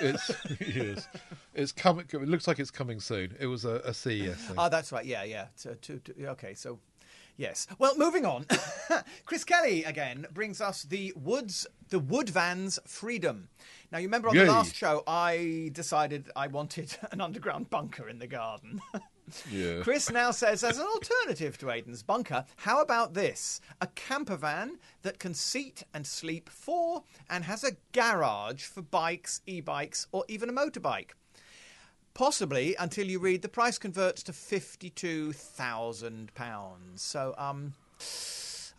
[0.00, 0.30] It's
[0.74, 1.08] yes,
[1.54, 2.06] it's coming.
[2.12, 3.34] It looks like it's coming soon.
[3.38, 4.56] It was a, a CES thing.
[4.58, 5.04] Oh, that's right.
[5.04, 5.46] Yeah, yeah.
[5.62, 6.78] To, to, to, okay, so
[7.36, 7.66] yes.
[7.78, 8.46] Well, moving on.
[9.26, 13.48] Chris Kelly again brings us the woods, the Wood Vans Freedom.
[13.92, 14.44] Now, you remember on Yay.
[14.44, 18.80] the last show, I decided I wanted an underground bunker in the garden.
[19.50, 19.80] Yeah.
[19.82, 23.60] Chris now says, as an alternative to Aiden's bunker, how about this?
[23.80, 29.40] A camper van that can seat and sleep four and has a garage for bikes,
[29.46, 31.10] e bikes, or even a motorbike.
[32.14, 36.74] Possibly until you read the price converts to £52,000.
[36.96, 37.74] So, um,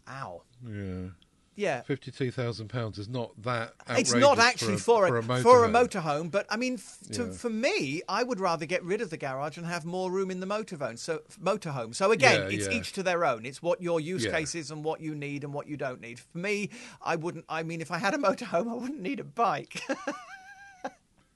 [0.07, 0.43] ow.
[0.65, 1.09] Yeah.
[1.57, 1.81] Yeah.
[1.81, 3.73] Fifty-two thousand pounds is not that.
[3.89, 6.29] It's not actually for for a, a, for a, for a motorhome.
[6.29, 7.31] but I mean, f- to, Yeah.
[7.31, 10.39] for me, I would rather get rid of the garage and have more room in
[10.41, 10.97] the motorhome.
[10.99, 11.95] So motorhome.
[11.95, 12.73] So again, Yeah, it's yeah.
[12.73, 13.45] each to their own.
[13.45, 16.19] It's what your use case is and what you need and what you don't need.
[16.19, 16.69] For me,
[17.01, 17.45] I wouldn't.
[17.47, 19.81] I mean, if I had a motorhome, I wouldn't need a bike.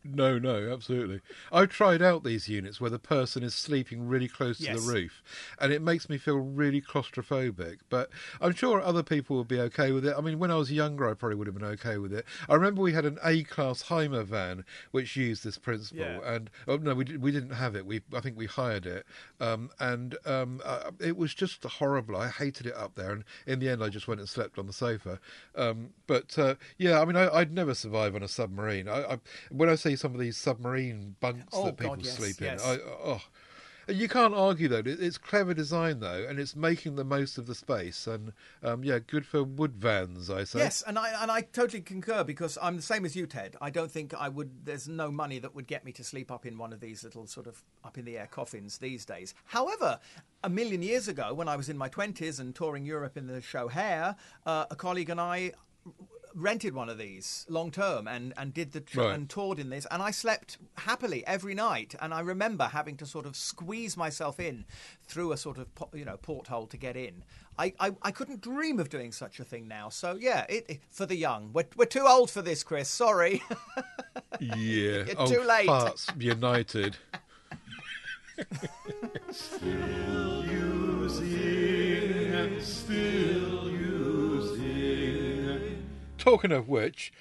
[0.04, 1.20] No, no, absolutely.
[1.52, 4.86] I've tried out these units where the person is sleeping really close to Yes.
[4.86, 5.22] the roof,
[5.60, 7.80] and it makes me feel really claustrophobic.
[7.90, 10.16] But I'm sure other people would be okay with it.
[10.18, 12.26] I mean, when I was younger, I probably would have been okay with it.
[12.48, 16.34] I remember we had an A-class Hymer van which used this principle, Yeah.
[16.34, 17.86] and oh no, we did, we didn't have it.
[17.86, 19.06] We I think we hired it,
[19.42, 22.16] um, and um, uh, it was just horrible.
[22.16, 24.66] I hated it up there, and in the end, I just went and slept on
[24.66, 25.20] the sofa.
[25.56, 28.88] Um, but uh, yeah, I mean, I, I'd never survive on a submarine.
[28.88, 29.18] I, I,
[29.52, 32.64] when I see some of these submarine bunks Oh, that people God, yes, sleep yes.
[32.64, 33.22] in, I, oh.
[33.88, 34.84] You can't argue though.
[34.86, 38.06] It's clever design though, and it's making the most of the space.
[38.06, 40.60] And um, yeah, good for wood vans, I say.
[40.60, 43.56] Yes, and I and I totally concur because I'm the same as you, Ted.
[43.62, 44.64] I don't think I would.
[44.64, 47.26] There's no money that would get me to sleep up in one of these little
[47.26, 49.34] sort of up in the air coffins these days.
[49.46, 50.00] However,
[50.44, 53.42] a million years ago, when I was in my twenties and touring Europe in the
[53.42, 54.16] show Hair,
[54.46, 55.54] uh, a colleague and I
[56.36, 59.16] rented one of these long term and and did the tr- Right.
[59.16, 63.06] and toured in this and I slept happily every night and I remember having to
[63.06, 64.66] sort of squeeze myself in
[65.08, 67.24] through a sort of po- you know porthole to get in
[67.58, 70.82] I, I, I couldn't dream of doing such a thing now so yeah it, it-
[70.92, 73.42] for the young we're, we're too old for this Chris sorry
[74.40, 74.48] Yeah.
[74.50, 75.68] You're oh, too late.
[75.68, 76.98] farts united.
[86.30, 87.12] Talking of which,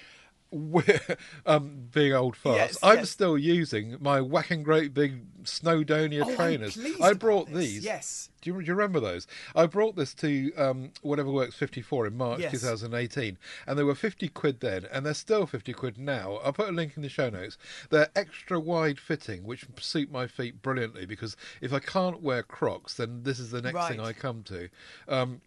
[1.45, 3.09] um, being old farts, Yes, I'm yes.
[3.09, 6.77] still using my whacking great big Snowdonia Oh, trainers.
[7.01, 7.83] I brought these.
[7.85, 8.29] Yes.
[8.41, 9.27] Do you, do you remember those?
[9.55, 12.51] I brought this to um, Whatever Works 54 in March Yes.
[12.53, 13.37] 2018,
[13.67, 16.39] and they were 50 quid then, and they're still 50 quid now.
[16.43, 17.57] I'll put a link in the show notes.
[17.89, 22.93] They're extra wide fitting, which suit my feet brilliantly because if I can't wear Crocs,
[22.95, 24.69] then this is the next thing I come to.
[25.07, 25.41] Um,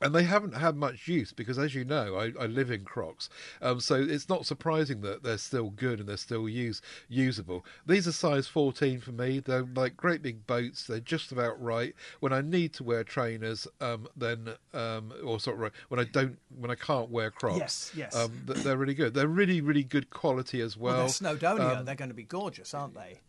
[0.00, 3.28] and they haven't had much use because, as you know, I, I live in Crocs,
[3.62, 7.64] um, so it's not surprising that they're still good and they're still use usable.
[7.86, 9.40] These are size 14 for me.
[9.40, 10.86] They're like great big boats.
[10.86, 11.94] They're just about right.
[12.20, 16.04] When I need to wear trainers, um, then um, or sort of right, when I
[16.04, 18.16] don't, when I can't wear Crocs, Yes, yes.
[18.16, 19.14] um, they're really good.
[19.14, 20.96] They're really, really good quality as well.
[20.96, 23.20] well, they're Snowdonia Um, they're going to be gorgeous aren't they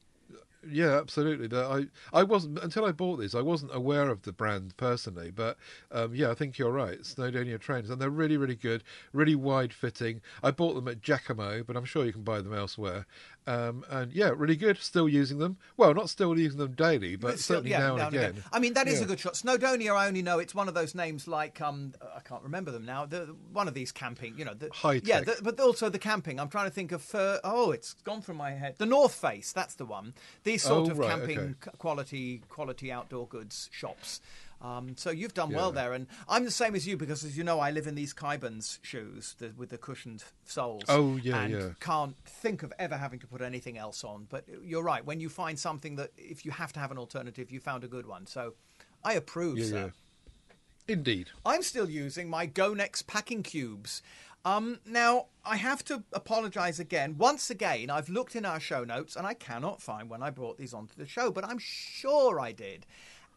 [0.69, 1.55] Yeah, absolutely.
[1.57, 3.33] I I wasn't until I bought these.
[3.35, 5.57] I wasn't aware of the brand personally, but
[5.91, 6.99] um, yeah, I think you're right.
[7.01, 10.21] Snowdonia trainers, and they're really, really good, really wide fitting.
[10.43, 13.05] I bought them at Jacamo, but I'm sure you can buy them elsewhere.
[13.47, 14.77] Um, and yeah, really good.
[14.77, 15.57] Still using them.
[15.77, 18.43] Well, not still using them daily, but It's still- certainly yeah, now, and again.
[18.51, 19.05] I mean, that is Yeah.
[19.05, 19.33] a good shot.
[19.35, 22.85] Snowdonia, I only know it's one of those names like um, I can't remember them
[22.85, 23.05] now.
[23.05, 25.37] The one of these camping, you know, the, High yeah, tech.
[25.37, 26.39] the, but also the camping.
[26.39, 27.39] I'm trying to think of fur.
[27.43, 28.75] Oh, it's gone from my head.
[28.77, 30.13] The North Face, that's the one.
[30.43, 31.77] These sort Oh, of right, camping okay.
[31.77, 34.19] quality quality outdoor goods shops.
[34.59, 37.43] Um, so you've done well there, and I'm the same as you because, as you
[37.43, 40.83] know, I live in these Kybuns shoes the, with the cushioned soles.
[40.87, 41.69] Oh, yeah, and yeah.
[41.79, 44.25] Can't think of ever having to put anything else on.
[44.29, 45.05] But you're right.
[45.05, 47.87] When you find something that, if you have to have an alternative, you found a
[47.87, 48.25] good one.
[48.25, 48.55] So
[49.03, 49.77] I approve, Yeah, sir.
[49.77, 50.93] yeah.
[50.93, 51.29] Indeed.
[51.45, 54.01] I'm still using my Gonex packing cubes.
[54.45, 57.15] Um, now, I have to apologise again.
[57.17, 60.57] Once again, I've looked in our show notes and I cannot find when I brought
[60.57, 62.85] these onto the show, but I'm sure I did.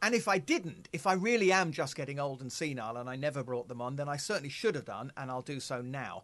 [0.03, 3.17] And if I didn't, if I really am just getting old and senile and I
[3.17, 6.23] never brought them on, then I certainly should have done, and I'll do so now.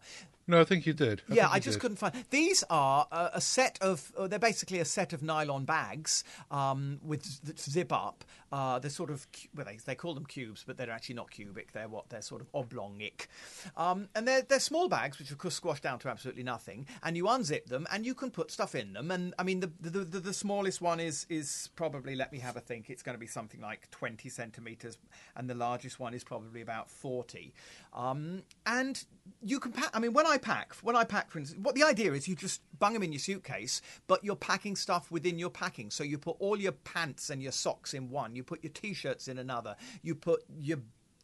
[0.49, 1.21] No, I think you did.
[1.27, 1.81] yeah, think I just did.
[1.81, 2.13] couldn't find.
[2.29, 4.11] These are a, a set of.
[4.17, 8.23] Uh, they're basically a set of nylon bags um, with z- that zip up.
[8.51, 9.27] They're sort of.
[9.55, 11.71] Well, they, they call them cubes, but they're actually not cubic.
[11.73, 12.09] They're what?
[12.09, 13.27] They're sort of oblongic,
[13.75, 16.87] um, and they're they're small bags which of course squash down to absolutely nothing.
[17.03, 19.11] And you unzip them, and you can put stuff in them.
[19.11, 22.15] And I mean, the the, the, the smallest one is is probably.
[22.15, 22.89] Let me have a think.
[22.89, 24.97] It's going to be something like twenty centimeters,
[25.35, 27.53] and the largest one is probably about forty.
[27.93, 29.03] Um, and
[29.43, 29.89] you can pack.
[29.93, 32.35] I mean, when I pack, when I pack, for instance, what the idea is, you
[32.35, 35.91] just bung them in your suitcase, but you're packing stuff within your packing.
[35.91, 38.36] So you put all your pants and your socks in one.
[38.37, 39.75] You put your t-shirts in another.
[40.01, 40.79] You put your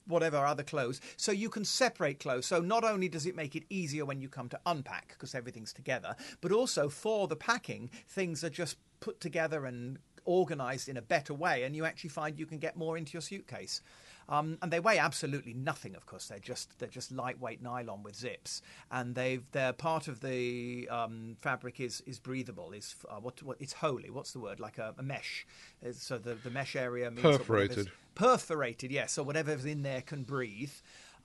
[0.06, 1.00] whatever other clothes.
[1.16, 2.46] So you can separate clothes.
[2.46, 5.74] So not only does it make it easier when you come to unpack because everything's
[5.74, 11.02] together but also for the packing things are just put together and organized in a
[11.02, 13.82] better way and you actually find you can get more into your suitcase
[14.30, 18.16] um, and they weigh absolutely nothing of course they're just they're just lightweight nylon with
[18.16, 18.62] zips
[18.92, 23.58] and they've they're part of the um, fabric is is breathable is uh, what, what
[23.60, 25.46] it's holy what's the word like a, a mesh
[25.92, 27.92] so the, the mesh area means Perforated.
[28.16, 30.72] perforated, yes, so whatever's in there can breathe.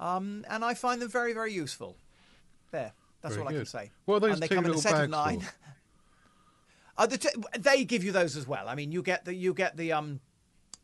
[0.00, 1.96] Um, and I find them very, very useful.
[2.70, 2.92] There,
[3.22, 3.90] that's Very all I can say.
[4.08, 5.46] Are those and they two come in a set of nine.
[6.96, 7.28] Uh, the t-
[7.58, 8.68] they give you those as well.
[8.68, 10.20] I mean, you get the you get the um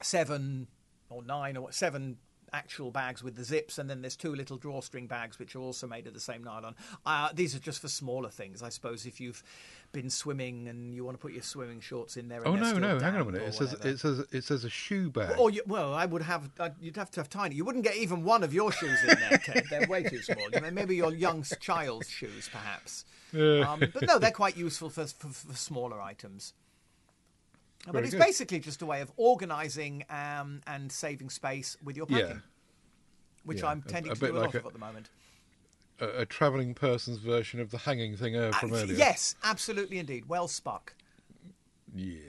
[0.01, 0.69] seven
[1.11, 2.19] or nine or seven
[2.53, 5.87] actual bags with the zips, and then there's two little drawstring bags which are also
[5.87, 6.75] made of the same nylon.
[7.05, 9.05] Uh, these are just for smaller things, I suppose.
[9.07, 9.43] If you've
[9.93, 12.39] been swimming and you want to put your swimming shorts in there.
[12.45, 13.01] And Oh no, no!
[13.01, 13.43] Hang on a minute.
[13.43, 13.89] It says whatever.
[13.89, 15.37] it says it says a shoe bag.
[15.39, 16.51] Or you, well, I would have.
[16.59, 17.57] Uh, you'd have to have tiny.
[17.57, 19.65] You wouldn't get even one of your shoes in there, Ted.
[19.71, 20.49] They're way too small.
[20.73, 23.05] Maybe your young child's shoes, perhaps.
[23.33, 26.53] Um, but no, they're quite useful for for, for smaller items.
[27.93, 28.21] But it's good.
[28.21, 32.35] basically just a way of organising um, and saving space with your packing, Yeah.
[33.45, 35.11] which Yeah, I'm tending a to do a like lot of at the moment.
[36.01, 38.97] a, a travelling person's version of the hanging thing uh, from Uh, earlier.
[38.97, 40.29] Yes, absolutely, indeed.
[40.29, 40.95] Well spuck.
[41.95, 42.21] Yeah.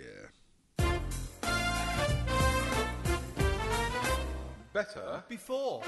[4.73, 5.23] Better.
[5.29, 5.81] before.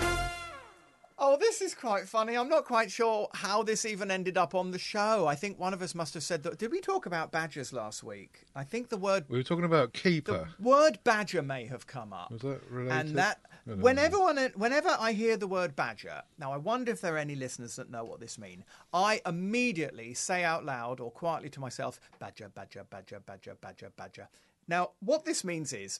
[1.19, 2.35] Oh, this is quite funny.
[2.37, 5.25] I'm not quite sure how this even ended up on the show.
[5.25, 6.59] I think one of us must have said that.
[6.59, 8.43] Did we talk about badgers last week?
[8.55, 10.25] I think the word We were talking about Keepa.
[10.25, 12.29] the word badger may have come up.
[12.31, 12.99] Was that related?
[13.07, 13.83] And that I don't know.
[13.83, 17.35] whenever one, whenever I hear the word badger, now I wonder if there are any
[17.35, 18.63] listeners that know what this means.
[18.93, 24.27] I immediately say out loud or quietly to myself, badger, badger, badger, badger, badger, badger.
[24.67, 25.99] Now, what this means is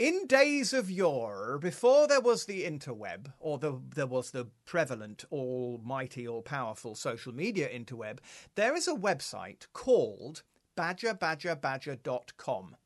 [0.00, 5.26] in days of yore, before there was the interweb, or the, there was the prevalent,
[5.30, 8.16] almighty, all powerful social media interweb,
[8.54, 10.42] there is a website called
[10.74, 12.76] badgerbadgerbadger.com.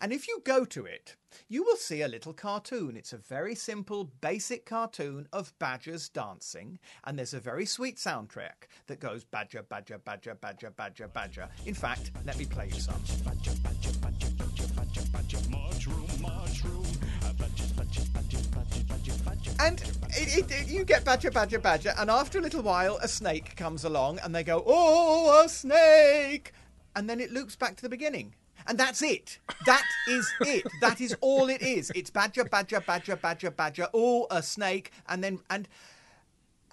[0.00, 1.16] And if you go to it,
[1.48, 2.96] you will see a little cartoon.
[2.96, 8.68] It's a very simple, basic cartoon of badgers dancing, and there's a very sweet soundtrack
[8.86, 11.48] that goes badger, badger, badger, badger, badger, badger.
[11.66, 13.02] In fact, let me play you some.
[19.64, 23.56] And it, it, you get badger, badger, badger, and after a little while, a snake
[23.56, 26.52] comes along, and they go, "Oh, a snake!"
[26.94, 28.34] And then it loops back to the beginning,
[28.66, 29.38] and that's it.
[29.64, 30.66] That is it.
[30.82, 31.90] That is all it is.
[31.94, 33.88] It's badger, badger, badger, badger, badger.
[33.94, 35.66] Oh, a snake, and then and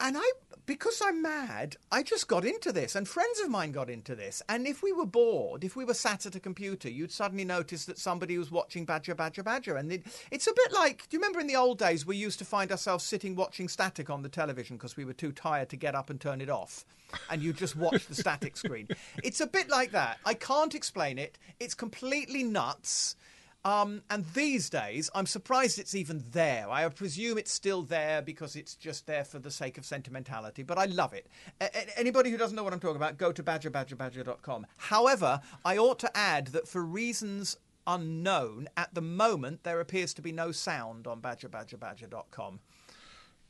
[0.01, 0.31] and I,
[0.65, 4.41] because I'm mad, I just got into this, and friends of mine got into this.
[4.49, 7.85] And if we were bored, if we were sat at a computer, you'd suddenly notice
[7.85, 9.77] that somebody was watching Badger, Badger, Badger.
[9.77, 12.39] And it, it's a bit like, do you remember in the old days we used
[12.39, 15.75] to find ourselves sitting watching static on the television because we were too tired to
[15.75, 16.83] get up and turn it off?
[17.29, 18.87] And you just watch the static screen.
[19.23, 20.17] It's a bit like that.
[20.25, 21.37] I can't explain it.
[21.59, 23.15] It's completely nuts.
[23.63, 26.69] Um, and these days, I'm surprised it's even there.
[26.69, 30.79] I presume it's still there because it's just there for the sake of sentimentality, but
[30.79, 31.27] I love it.
[31.59, 34.65] A- anybody who doesn't know what I'm talking about, go to badgerbadgerbadger.com.
[34.77, 40.21] However, I ought to add that for reasons unknown, at the moment, there appears to
[40.21, 42.59] be no sound on badgerbadgerbadger.com.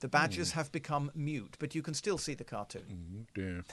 [0.01, 3.27] The badgers have become mute, but you can still see the cartoon.
[3.35, 3.63] dear.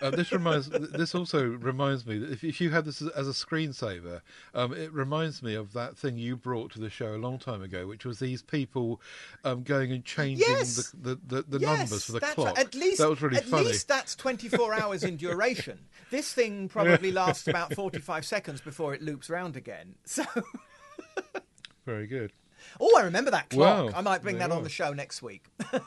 [0.00, 0.68] uh, this reminds.
[0.68, 4.20] This also reminds me that if, if you had this as, as a screensaver,
[4.54, 7.62] um, it reminds me of that thing you brought to the show a long time
[7.62, 9.00] ago, which was these people
[9.44, 10.92] um, going and changing Yes.
[10.92, 12.46] the, the, the, the Yes, numbers for the clock.
[12.56, 12.58] right.
[12.58, 13.64] At least that was really at funny.
[13.66, 15.80] least that's 24 hours in duration.
[16.10, 19.96] This thing probably lasts about 45 seconds before it loops round again.
[20.04, 20.24] So,
[21.84, 22.32] Very good.
[22.80, 23.92] Oh, I remember that clock.
[23.92, 25.44] Wow, I might bring that on the show next week.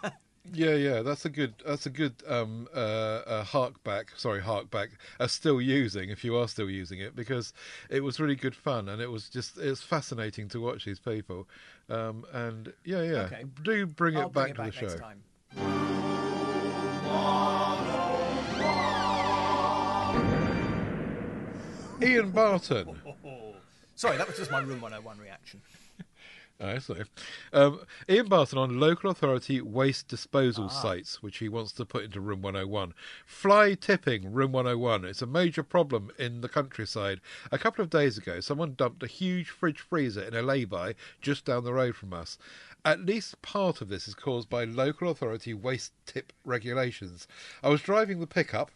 [0.51, 4.13] Yeah, yeah, that's a good, that's a good um, uh, uh, hark back.
[4.17, 4.89] Sorry, hark back.
[5.19, 7.53] Uh, still using, if you are still using it, because
[7.89, 10.97] it was really good fun, and it was just, it was fascinating to watch these
[10.97, 11.47] people.
[11.87, 13.43] Um, and yeah, yeah, Okay.
[13.61, 14.97] do bring it bring it to back the show.
[14.97, 15.21] time.
[22.01, 22.99] Ian Barton.
[23.95, 25.61] Sorry, that was just my Room 101 reaction.
[26.61, 26.95] I see.
[27.53, 30.81] Um, Ian Barton on local authority waste disposal Ah.
[30.81, 32.93] sites, which he wants to put into Room 101.
[33.25, 35.05] Fly tipping, Room 101.
[35.05, 37.21] It's a major problem in the countryside.
[37.49, 41.45] A couple of days ago, someone dumped a huge fridge freezer in a lay-by just
[41.45, 42.37] down the road from us.
[42.83, 47.25] At least part of this is caused by local authority waste tip regulations.
[47.63, 48.71] I was driving the pickup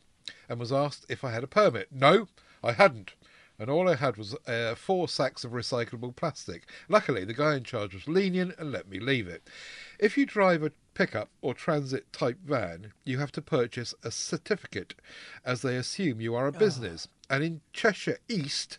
[0.47, 1.89] and was asked if I had a permit.
[1.91, 2.29] No,
[2.63, 3.13] I hadn't
[3.59, 6.67] and all I had was uh, four sacks of recyclable plastic.
[6.89, 9.47] Luckily, the guy in charge was lenient and let me leave it.
[9.99, 14.95] If you drive a pickup or transit type van, you have to purchase a certificate,
[15.45, 17.07] as they assume you are a business.
[17.29, 18.77] And in Cheshire East,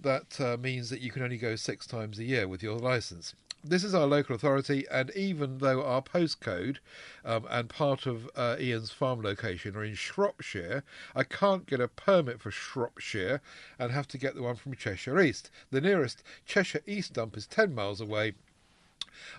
[0.00, 3.34] that uh, means that you can only go six times a year with your license.
[3.64, 6.76] This is our local authority, and even though our postcode
[7.24, 10.84] um, and part of uh, Ian's farm location are in Shropshire,
[11.16, 13.40] I can't get a permit for Shropshire
[13.76, 15.50] and have to get the one from Cheshire East.
[15.72, 18.34] The nearest Cheshire East dump is 10 miles away.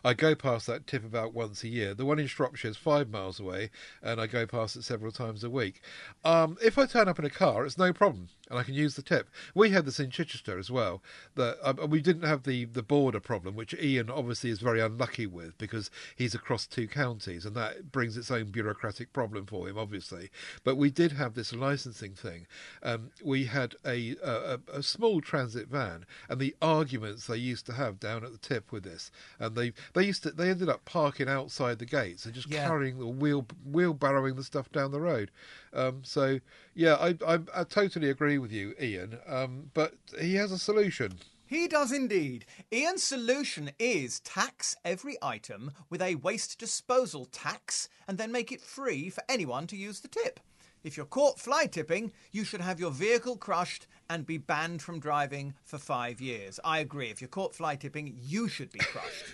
[0.04, 1.94] I go past that tip about once a year.
[1.94, 3.70] The one in Shropshire is five miles away,
[4.04, 5.82] and I go past it several times a week.
[6.26, 8.96] Um, if I turn up in a car, it's no problem, and I can use
[8.96, 9.30] the tip.
[9.54, 11.02] We had this in Chichester as well.
[11.36, 15.28] That um, we didn't have the the border problem, which Ian obviously is very unlucky
[15.28, 19.78] with because he's across two counties, and that brings its own bureaucratic problem for him,
[19.78, 20.30] obviously.
[20.64, 22.48] But we did have this licensing thing.
[22.84, 27.74] Um, we had a, a a small transit van, and the arguments they used to
[27.74, 30.86] have down at the tip with this, and they they used to they ended up
[30.86, 32.68] parking outside the gates and just Yeah.
[32.68, 35.32] carrying the wheel wheelbarrowing the stuff down the road.
[35.74, 36.40] Um, so
[36.74, 39.20] yeah, I, I I totally agree with you, Ian.
[39.28, 41.20] Um, but he has a solution.
[41.46, 42.46] He does indeed.
[42.72, 48.62] Ian's solution is tax every item with a waste disposal tax and then make it
[48.62, 50.40] free for anyone to use the tip.
[50.84, 55.00] If you're caught fly tipping, you should have your vehicle crushed and be banned from
[55.00, 56.60] driving for five years.
[56.64, 57.10] I agree.
[57.10, 59.26] If you're caught fly tipping, you should be crushed.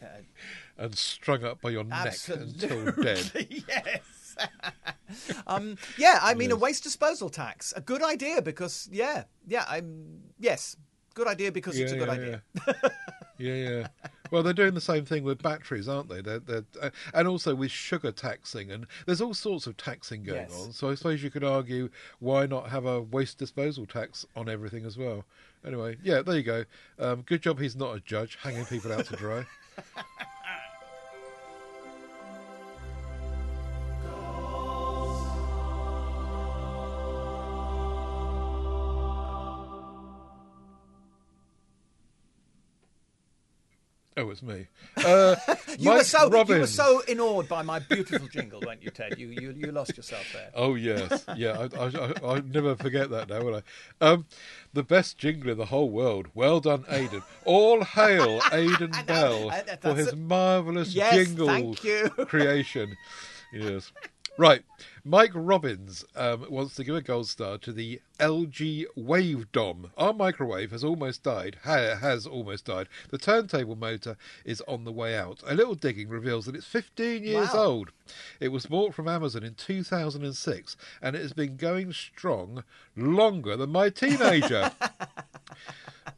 [0.78, 3.46] and strung up by your neck until dead.
[3.68, 4.00] yes.
[5.46, 7.72] um, yeah, I mean a waste disposal tax.
[7.76, 10.76] A good idea because yeah, yeah, I'm yes,
[11.14, 12.42] good idea because it's a good yeah, idea.
[13.38, 13.86] Yeah, yeah.
[14.30, 16.20] Well, they're doing the same thing with batteries, aren't they?
[16.20, 20.48] They're, they're, uh, and also with sugar taxing, and there's all sorts of taxing going
[20.48, 20.64] Yes.
[20.64, 20.72] on.
[20.72, 24.84] So I suppose you could argue, why not have a waste disposal tax on everything
[24.84, 25.24] as well?
[25.64, 26.64] Anyway, yeah, there you go.
[26.98, 29.46] Um, good job he's not a judge, hanging people out to dry.
[44.18, 44.66] Oh, it's me.
[44.96, 45.36] Uh,
[45.78, 49.18] You were so you were so inawed by my beautiful jingle, weren't you, Ted?
[49.18, 50.50] You you, you lost yourself there.
[50.54, 51.68] Oh yes, yeah.
[51.74, 53.62] I, I, I, I'll never forget that now, will I?
[54.00, 54.24] Um,
[54.72, 56.28] the best jingle in the whole world.
[56.34, 57.22] Well done, Aidan.
[57.44, 62.08] All hail Aidan Bell I- for his a- marvellous Yes, jingle thank you.
[62.26, 62.96] creation.
[63.52, 63.92] Yes.
[64.38, 64.62] Right,
[65.08, 69.90] Mike Robbins um, wants to give a gold star to the LG Wavedom.
[69.96, 71.58] Our microwave has almost died.
[71.62, 72.88] Ha- has almost died.
[73.10, 75.44] The turntable motor is on the way out.
[75.46, 77.62] A little digging reveals that it's 15 years Wow.
[77.62, 77.90] old.
[78.40, 82.64] It was bought from Amazon in 2006, and it has been going strong
[82.96, 84.72] longer than my teenager.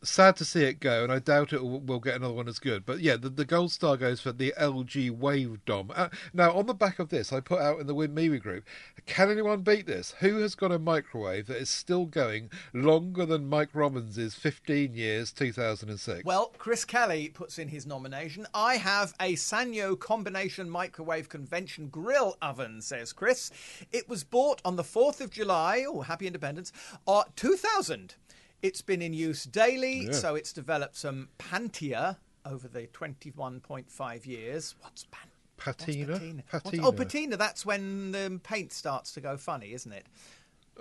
[0.02, 2.60] Sad to see it go, and I doubt it will, will get another one as
[2.60, 2.86] good.
[2.86, 5.90] But yeah, the, the gold star goes for the LG Wavedom.
[5.94, 8.64] Uh, now, on the back of this, I put out in the Win MeWe group,
[9.06, 10.14] can anyone beat this?
[10.20, 15.32] Who has got a microwave that is still going longer than Mike Robbins' 15 years,
[15.32, 16.24] 2006?
[16.24, 18.46] Well, Chris Kelly puts in his nomination.
[18.52, 23.50] I have a Sanyo combination microwave convention grill oven, says Chris.
[23.92, 26.72] It was bought on the 4th of July, oh, happy independence,
[27.06, 28.14] uh, 2000.
[28.60, 30.12] It's been in use daily, Yeah.
[30.12, 34.74] so it's developed some Pantia over the 21.5 years.
[34.80, 36.12] What's pan- what's Patina?
[36.14, 36.42] patina?
[36.50, 36.86] Patina.
[36.86, 37.36] oh, patina.
[37.36, 40.06] That's when the paint starts to go funny, isn't it?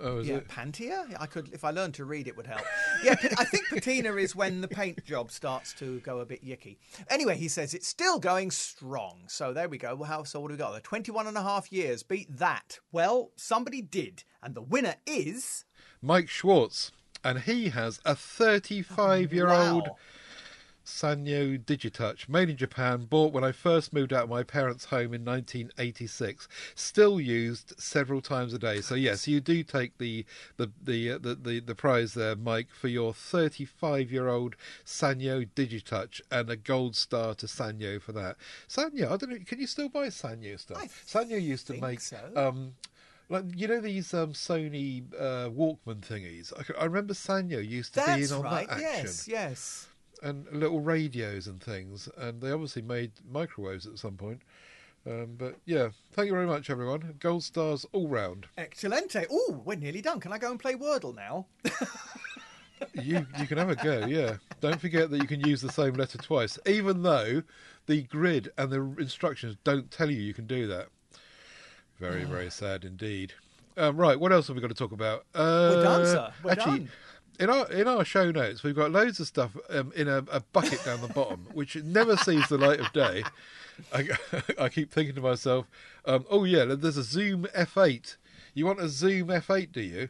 [0.00, 0.48] Oh, is yeah, it?
[0.48, 1.16] Pantia.
[1.18, 2.62] I could, if I learned to read, it would help.
[3.02, 6.76] Yeah, I think patina is when the paint job starts to go a bit yicky.
[7.08, 9.24] Anyway, he says it's still going strong.
[9.26, 9.94] So there we go.
[9.94, 10.40] Well, how so?
[10.40, 10.72] What do we got?
[10.72, 10.80] there?
[10.80, 12.02] 21 and a half years.
[12.02, 12.78] Beat that.
[12.92, 15.64] Well, somebody did, and the winner is.
[16.00, 16.92] Mike Schwartz.
[17.24, 19.96] And he has a 35 year old Wow.
[20.88, 25.12] Sanyo Digitouch, made in Japan, bought when I first moved out of my parents' home
[25.12, 26.48] in 1986.
[26.74, 28.80] Still used several times a day.
[28.80, 30.24] So yes, you do take the
[30.56, 35.46] the the uh, the, the, the prize there, Mike, for your 35 year old Sanyo
[35.54, 38.36] Digitouch and a gold star to Sanyo for that.
[38.66, 39.38] Sanyo, I don't know.
[39.44, 40.78] Can you still buy Sanyo stuff?
[40.78, 42.18] I Sanyo used to make so.
[42.34, 42.74] um.
[43.30, 46.50] Like you know these um, Sony uh, Walkman thingies.
[46.78, 48.66] I remember Sanyo used to be in on right.
[48.66, 49.88] that action Yes, yes.
[50.22, 54.42] And little radios and things, and they obviously made microwaves at some point.
[55.06, 57.14] Um, but yeah, thank you very much, everyone.
[57.20, 58.46] Gold stars all round.
[58.58, 59.26] Excelente.
[59.30, 60.20] Oh, we're nearly done.
[60.20, 61.46] Can I go and play Wordle now?
[62.94, 64.06] You you can have a go.
[64.06, 67.42] Yeah, don't forget that you can use the same letter twice, even though
[67.86, 70.88] the grid and the instructions don't tell you you can do that.
[71.98, 73.34] Very very sad indeed.
[73.76, 75.24] Um, right, what else have we got to talk about?
[75.34, 76.32] Uh, We're done, sir.
[76.42, 76.90] We're actually, done.
[77.38, 80.40] In our in our show notes, we've got loads of stuff um, in a, a
[80.40, 83.22] bucket down the bottom, which never sees the light of day.
[83.94, 84.08] I,
[84.58, 85.66] I keep thinking to myself,
[86.04, 88.16] um, "Oh yeah, there's a Zoom F8.
[88.54, 90.08] You want a Zoom F8, do you?"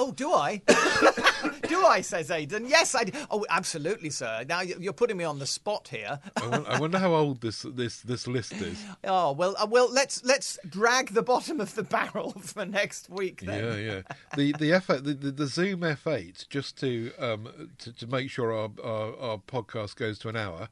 [0.00, 0.62] Oh, do I?
[1.68, 2.00] do I?
[2.02, 2.66] Says Aidan.
[2.68, 3.04] Yes, I.
[3.04, 3.12] Do.
[3.30, 4.44] Oh, absolutely, sir.
[4.48, 6.20] Now you- you're putting me on the spot here.
[6.36, 8.82] I wonder, I wonder how old this this this list is.
[9.04, 13.40] Oh well, uh, well let's let's drag the bottom of the barrel for next week.
[13.42, 13.64] Then.
[13.64, 14.02] Yeah, yeah.
[14.36, 18.52] The the F8, the, the, the Zoom F8, just to um to, to make sure
[18.52, 20.68] our, our our podcast goes to an hour.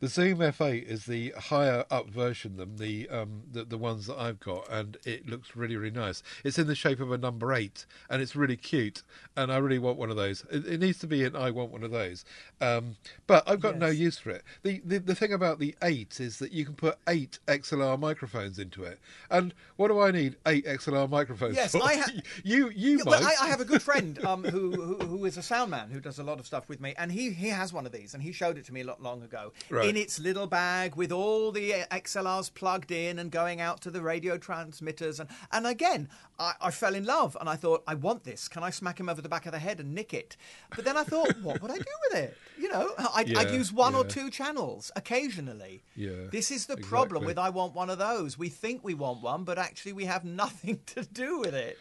[0.00, 4.18] The Zoom F8 is the higher up version than the um the, the ones that
[4.18, 6.22] I've got, and it looks really really nice.
[6.44, 9.78] It's in the shape of a number eight, and it's really cute, and I really
[9.78, 10.44] want one of those.
[10.50, 11.34] It, it needs to be in.
[11.36, 12.24] I want one of those.
[12.60, 12.96] Um,
[13.26, 14.42] but I've got no use for it.
[14.62, 18.58] The, the the thing about the eight is that you can put eight XLR microphones
[18.58, 18.98] into it,
[19.30, 21.56] and what do I need eight XLR microphones?
[21.56, 21.82] Yes, for?
[21.82, 22.10] I ha-
[22.44, 25.36] you you Yeah, well, I, I have a good friend um, who, who who is
[25.36, 27.72] a sound man who does a lot of stuff with me, and he, he has
[27.72, 29.88] one of these, and he showed it to me a lot long ago Right.
[29.88, 33.90] in its little bag with all the uh, XLRs plugged in and going out to
[33.90, 36.08] the radio transmitters, and and again,
[36.38, 38.48] I, I fell in love, and I thought, I want this.
[38.50, 40.36] Can I smack him over the back of the head and nick it?
[40.74, 42.36] But then I thought, what would I do with it?
[42.58, 45.84] You know, I'd, I'd use one or two channels occasionally.
[45.94, 48.36] Yeah, This is the problem with I want one of those.
[48.36, 51.78] We think we want one, but actually we have nothing to do with it.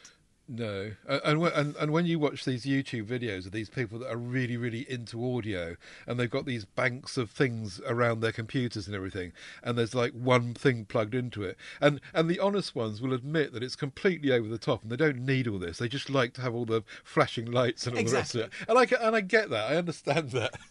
[0.52, 4.00] No, and, and when- and and when you watch these YouTube videos of these people
[4.00, 5.76] that are really really into audio,
[6.08, 9.32] and they've got these banks of things around their computers and everything,
[9.62, 13.54] and there's like one thing plugged into it, and and the honest ones will admit
[13.54, 15.78] that it's completely over the top, and they don't need all this.
[15.78, 18.50] They just like to have all the flashing lights and all the rest of it.
[18.68, 19.72] And I and I get that.
[19.72, 20.56] I understand that.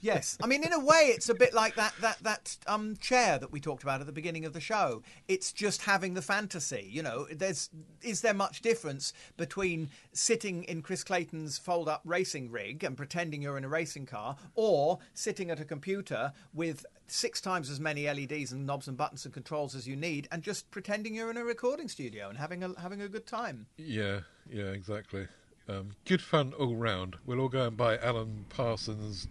[0.00, 3.38] Yes, I mean, in a way, it's a bit like that that that um, chair
[3.38, 5.02] that we talked about at the beginning of the show.
[5.28, 6.88] It's just having the fantasy.
[6.90, 7.70] You know, there's
[8.02, 13.58] is there much difference between sitting in Chris Clayton's fold-up racing rig and pretending you're
[13.58, 18.52] in a racing car, or sitting at a computer with six times as many LEDs
[18.52, 21.44] and knobs and buttons and controls as you need, and just pretending you're in a
[21.44, 23.66] recording studio and having a having a good time.
[23.76, 25.28] Yeah, yeah, exactly.
[25.68, 27.16] Um, good fun all round.
[27.26, 29.28] We'll all go and buy Alan Parsons.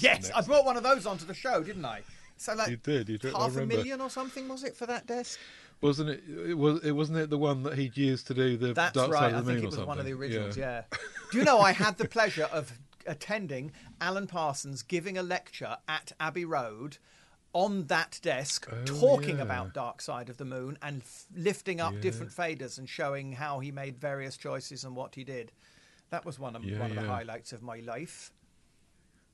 [0.00, 0.30] Yes.
[0.34, 2.02] I brought one of those onto the show, didn't I?
[2.36, 5.06] So like You did, you did, half a million or something was it for that
[5.06, 5.38] desk?
[5.82, 6.22] Wasn't it?
[6.48, 6.82] It was.
[6.84, 9.20] It wasn't it the one that he'd used to do the That's Dark right.
[9.30, 9.88] Side of the think Moon it was something?
[9.88, 10.56] one of the originals.
[10.56, 10.82] Yeah.
[11.32, 12.72] Do you know I had the pleasure of
[13.06, 16.98] attending Alan Parsons giving a lecture at Abbey Road
[17.54, 19.42] on that desk Oh, talking yeah.
[19.42, 23.58] about Dark Side of the Moon and f- lifting up different faders and showing how
[23.60, 25.50] he made various choices and what he did.
[26.10, 28.32] That was one of Yeah, one of the highlights of my life.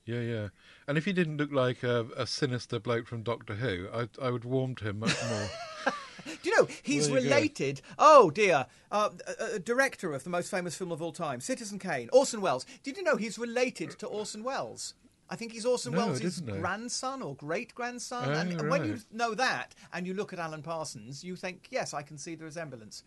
[0.07, 0.49] Yeah, yeah.
[0.87, 4.31] And if he didn't look like a, a sinister bloke from Doctor Who, I, I
[4.31, 5.49] would warm to him much more.
[6.25, 7.21] Do you know he's you go.
[7.21, 7.83] related?
[7.99, 11.79] Oh dear, uh, a, a director of the most famous film of all time, Citizen
[11.79, 12.67] Kane, Orson Welles.
[12.83, 14.95] Did you know he's related to Orson Welles?
[15.29, 18.29] I think he's Orson No, Welles' grandson or great grandson.
[18.29, 21.67] Oh, and and when you know that and you look at Alan Parsons, you think,
[21.71, 23.03] yes, I can see the resemblance.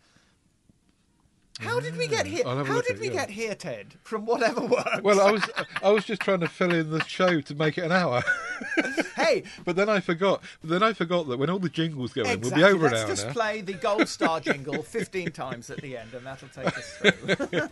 [1.60, 2.42] How did we get here?
[2.46, 3.12] I'll have a How did we yeah.
[3.12, 3.94] get here, Ted?
[4.02, 5.02] From whatever works.
[5.02, 5.42] well, I was
[5.82, 8.22] I was just trying to fill in the show to make it an hour,
[9.16, 10.42] hey, but then I forgot.
[10.60, 12.94] But then I forgot that when all the jingles go in, we'll be over Let's
[12.94, 13.32] an hour just now.
[13.32, 17.68] play the gold star jingle 15 times at the end, and that'll take us through.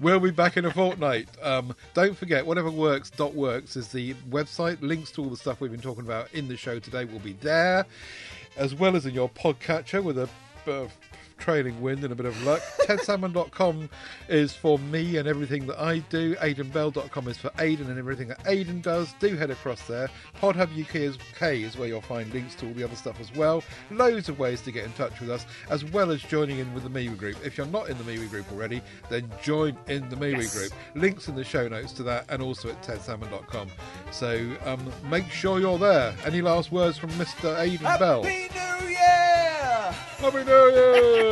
[0.00, 1.28] We'll be back in a fortnight.
[1.42, 4.80] Um, don't forget, whatever works, dot works is the website.
[4.80, 7.34] Links to all the stuff we've been talking about in the show today will be
[7.34, 7.84] there,
[8.56, 10.28] as well as in your podcatcher with a
[10.66, 10.86] uh,
[11.40, 12.60] trailing wind and a bit of luck.
[12.82, 13.88] TedSalmon.com
[14.28, 16.34] is for me and everything that I do.
[16.36, 19.12] AidenBell.com is for Aiden and everything that Aiden does.
[19.18, 20.08] Do head across there.
[20.40, 23.34] PodHub UK is, K is where you'll find links to all the other stuff as
[23.34, 23.64] well.
[23.90, 26.84] Loads of ways to get in touch with us, as well as joining in with
[26.84, 27.36] the MeWe group.
[27.44, 30.56] If you're not in the MeWe group already, then join in the MeWe Yes.
[30.56, 30.72] group.
[30.94, 33.68] Links in the show notes to that and also at tedsalmon.com.
[34.12, 36.14] So um, make sure you're there.
[36.24, 37.56] Any last words from Mr.
[37.56, 38.22] Aiden Bell?
[38.22, 39.92] Happy New Year!
[40.18, 41.29] Happy New Year!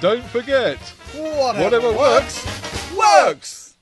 [0.00, 0.78] Don't forget,
[1.14, 3.76] Whatever, whatever works, works.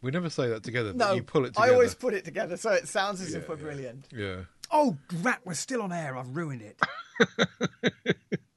[0.00, 2.56] we never say that together, but No, you pull it I always put it together
[2.56, 3.62] so it sounds as if we're yeah.
[3.62, 4.06] brilliant.
[4.10, 4.36] Yeah.
[4.70, 6.16] Oh, rat, we're still on air.
[6.16, 6.80] I've ruined it.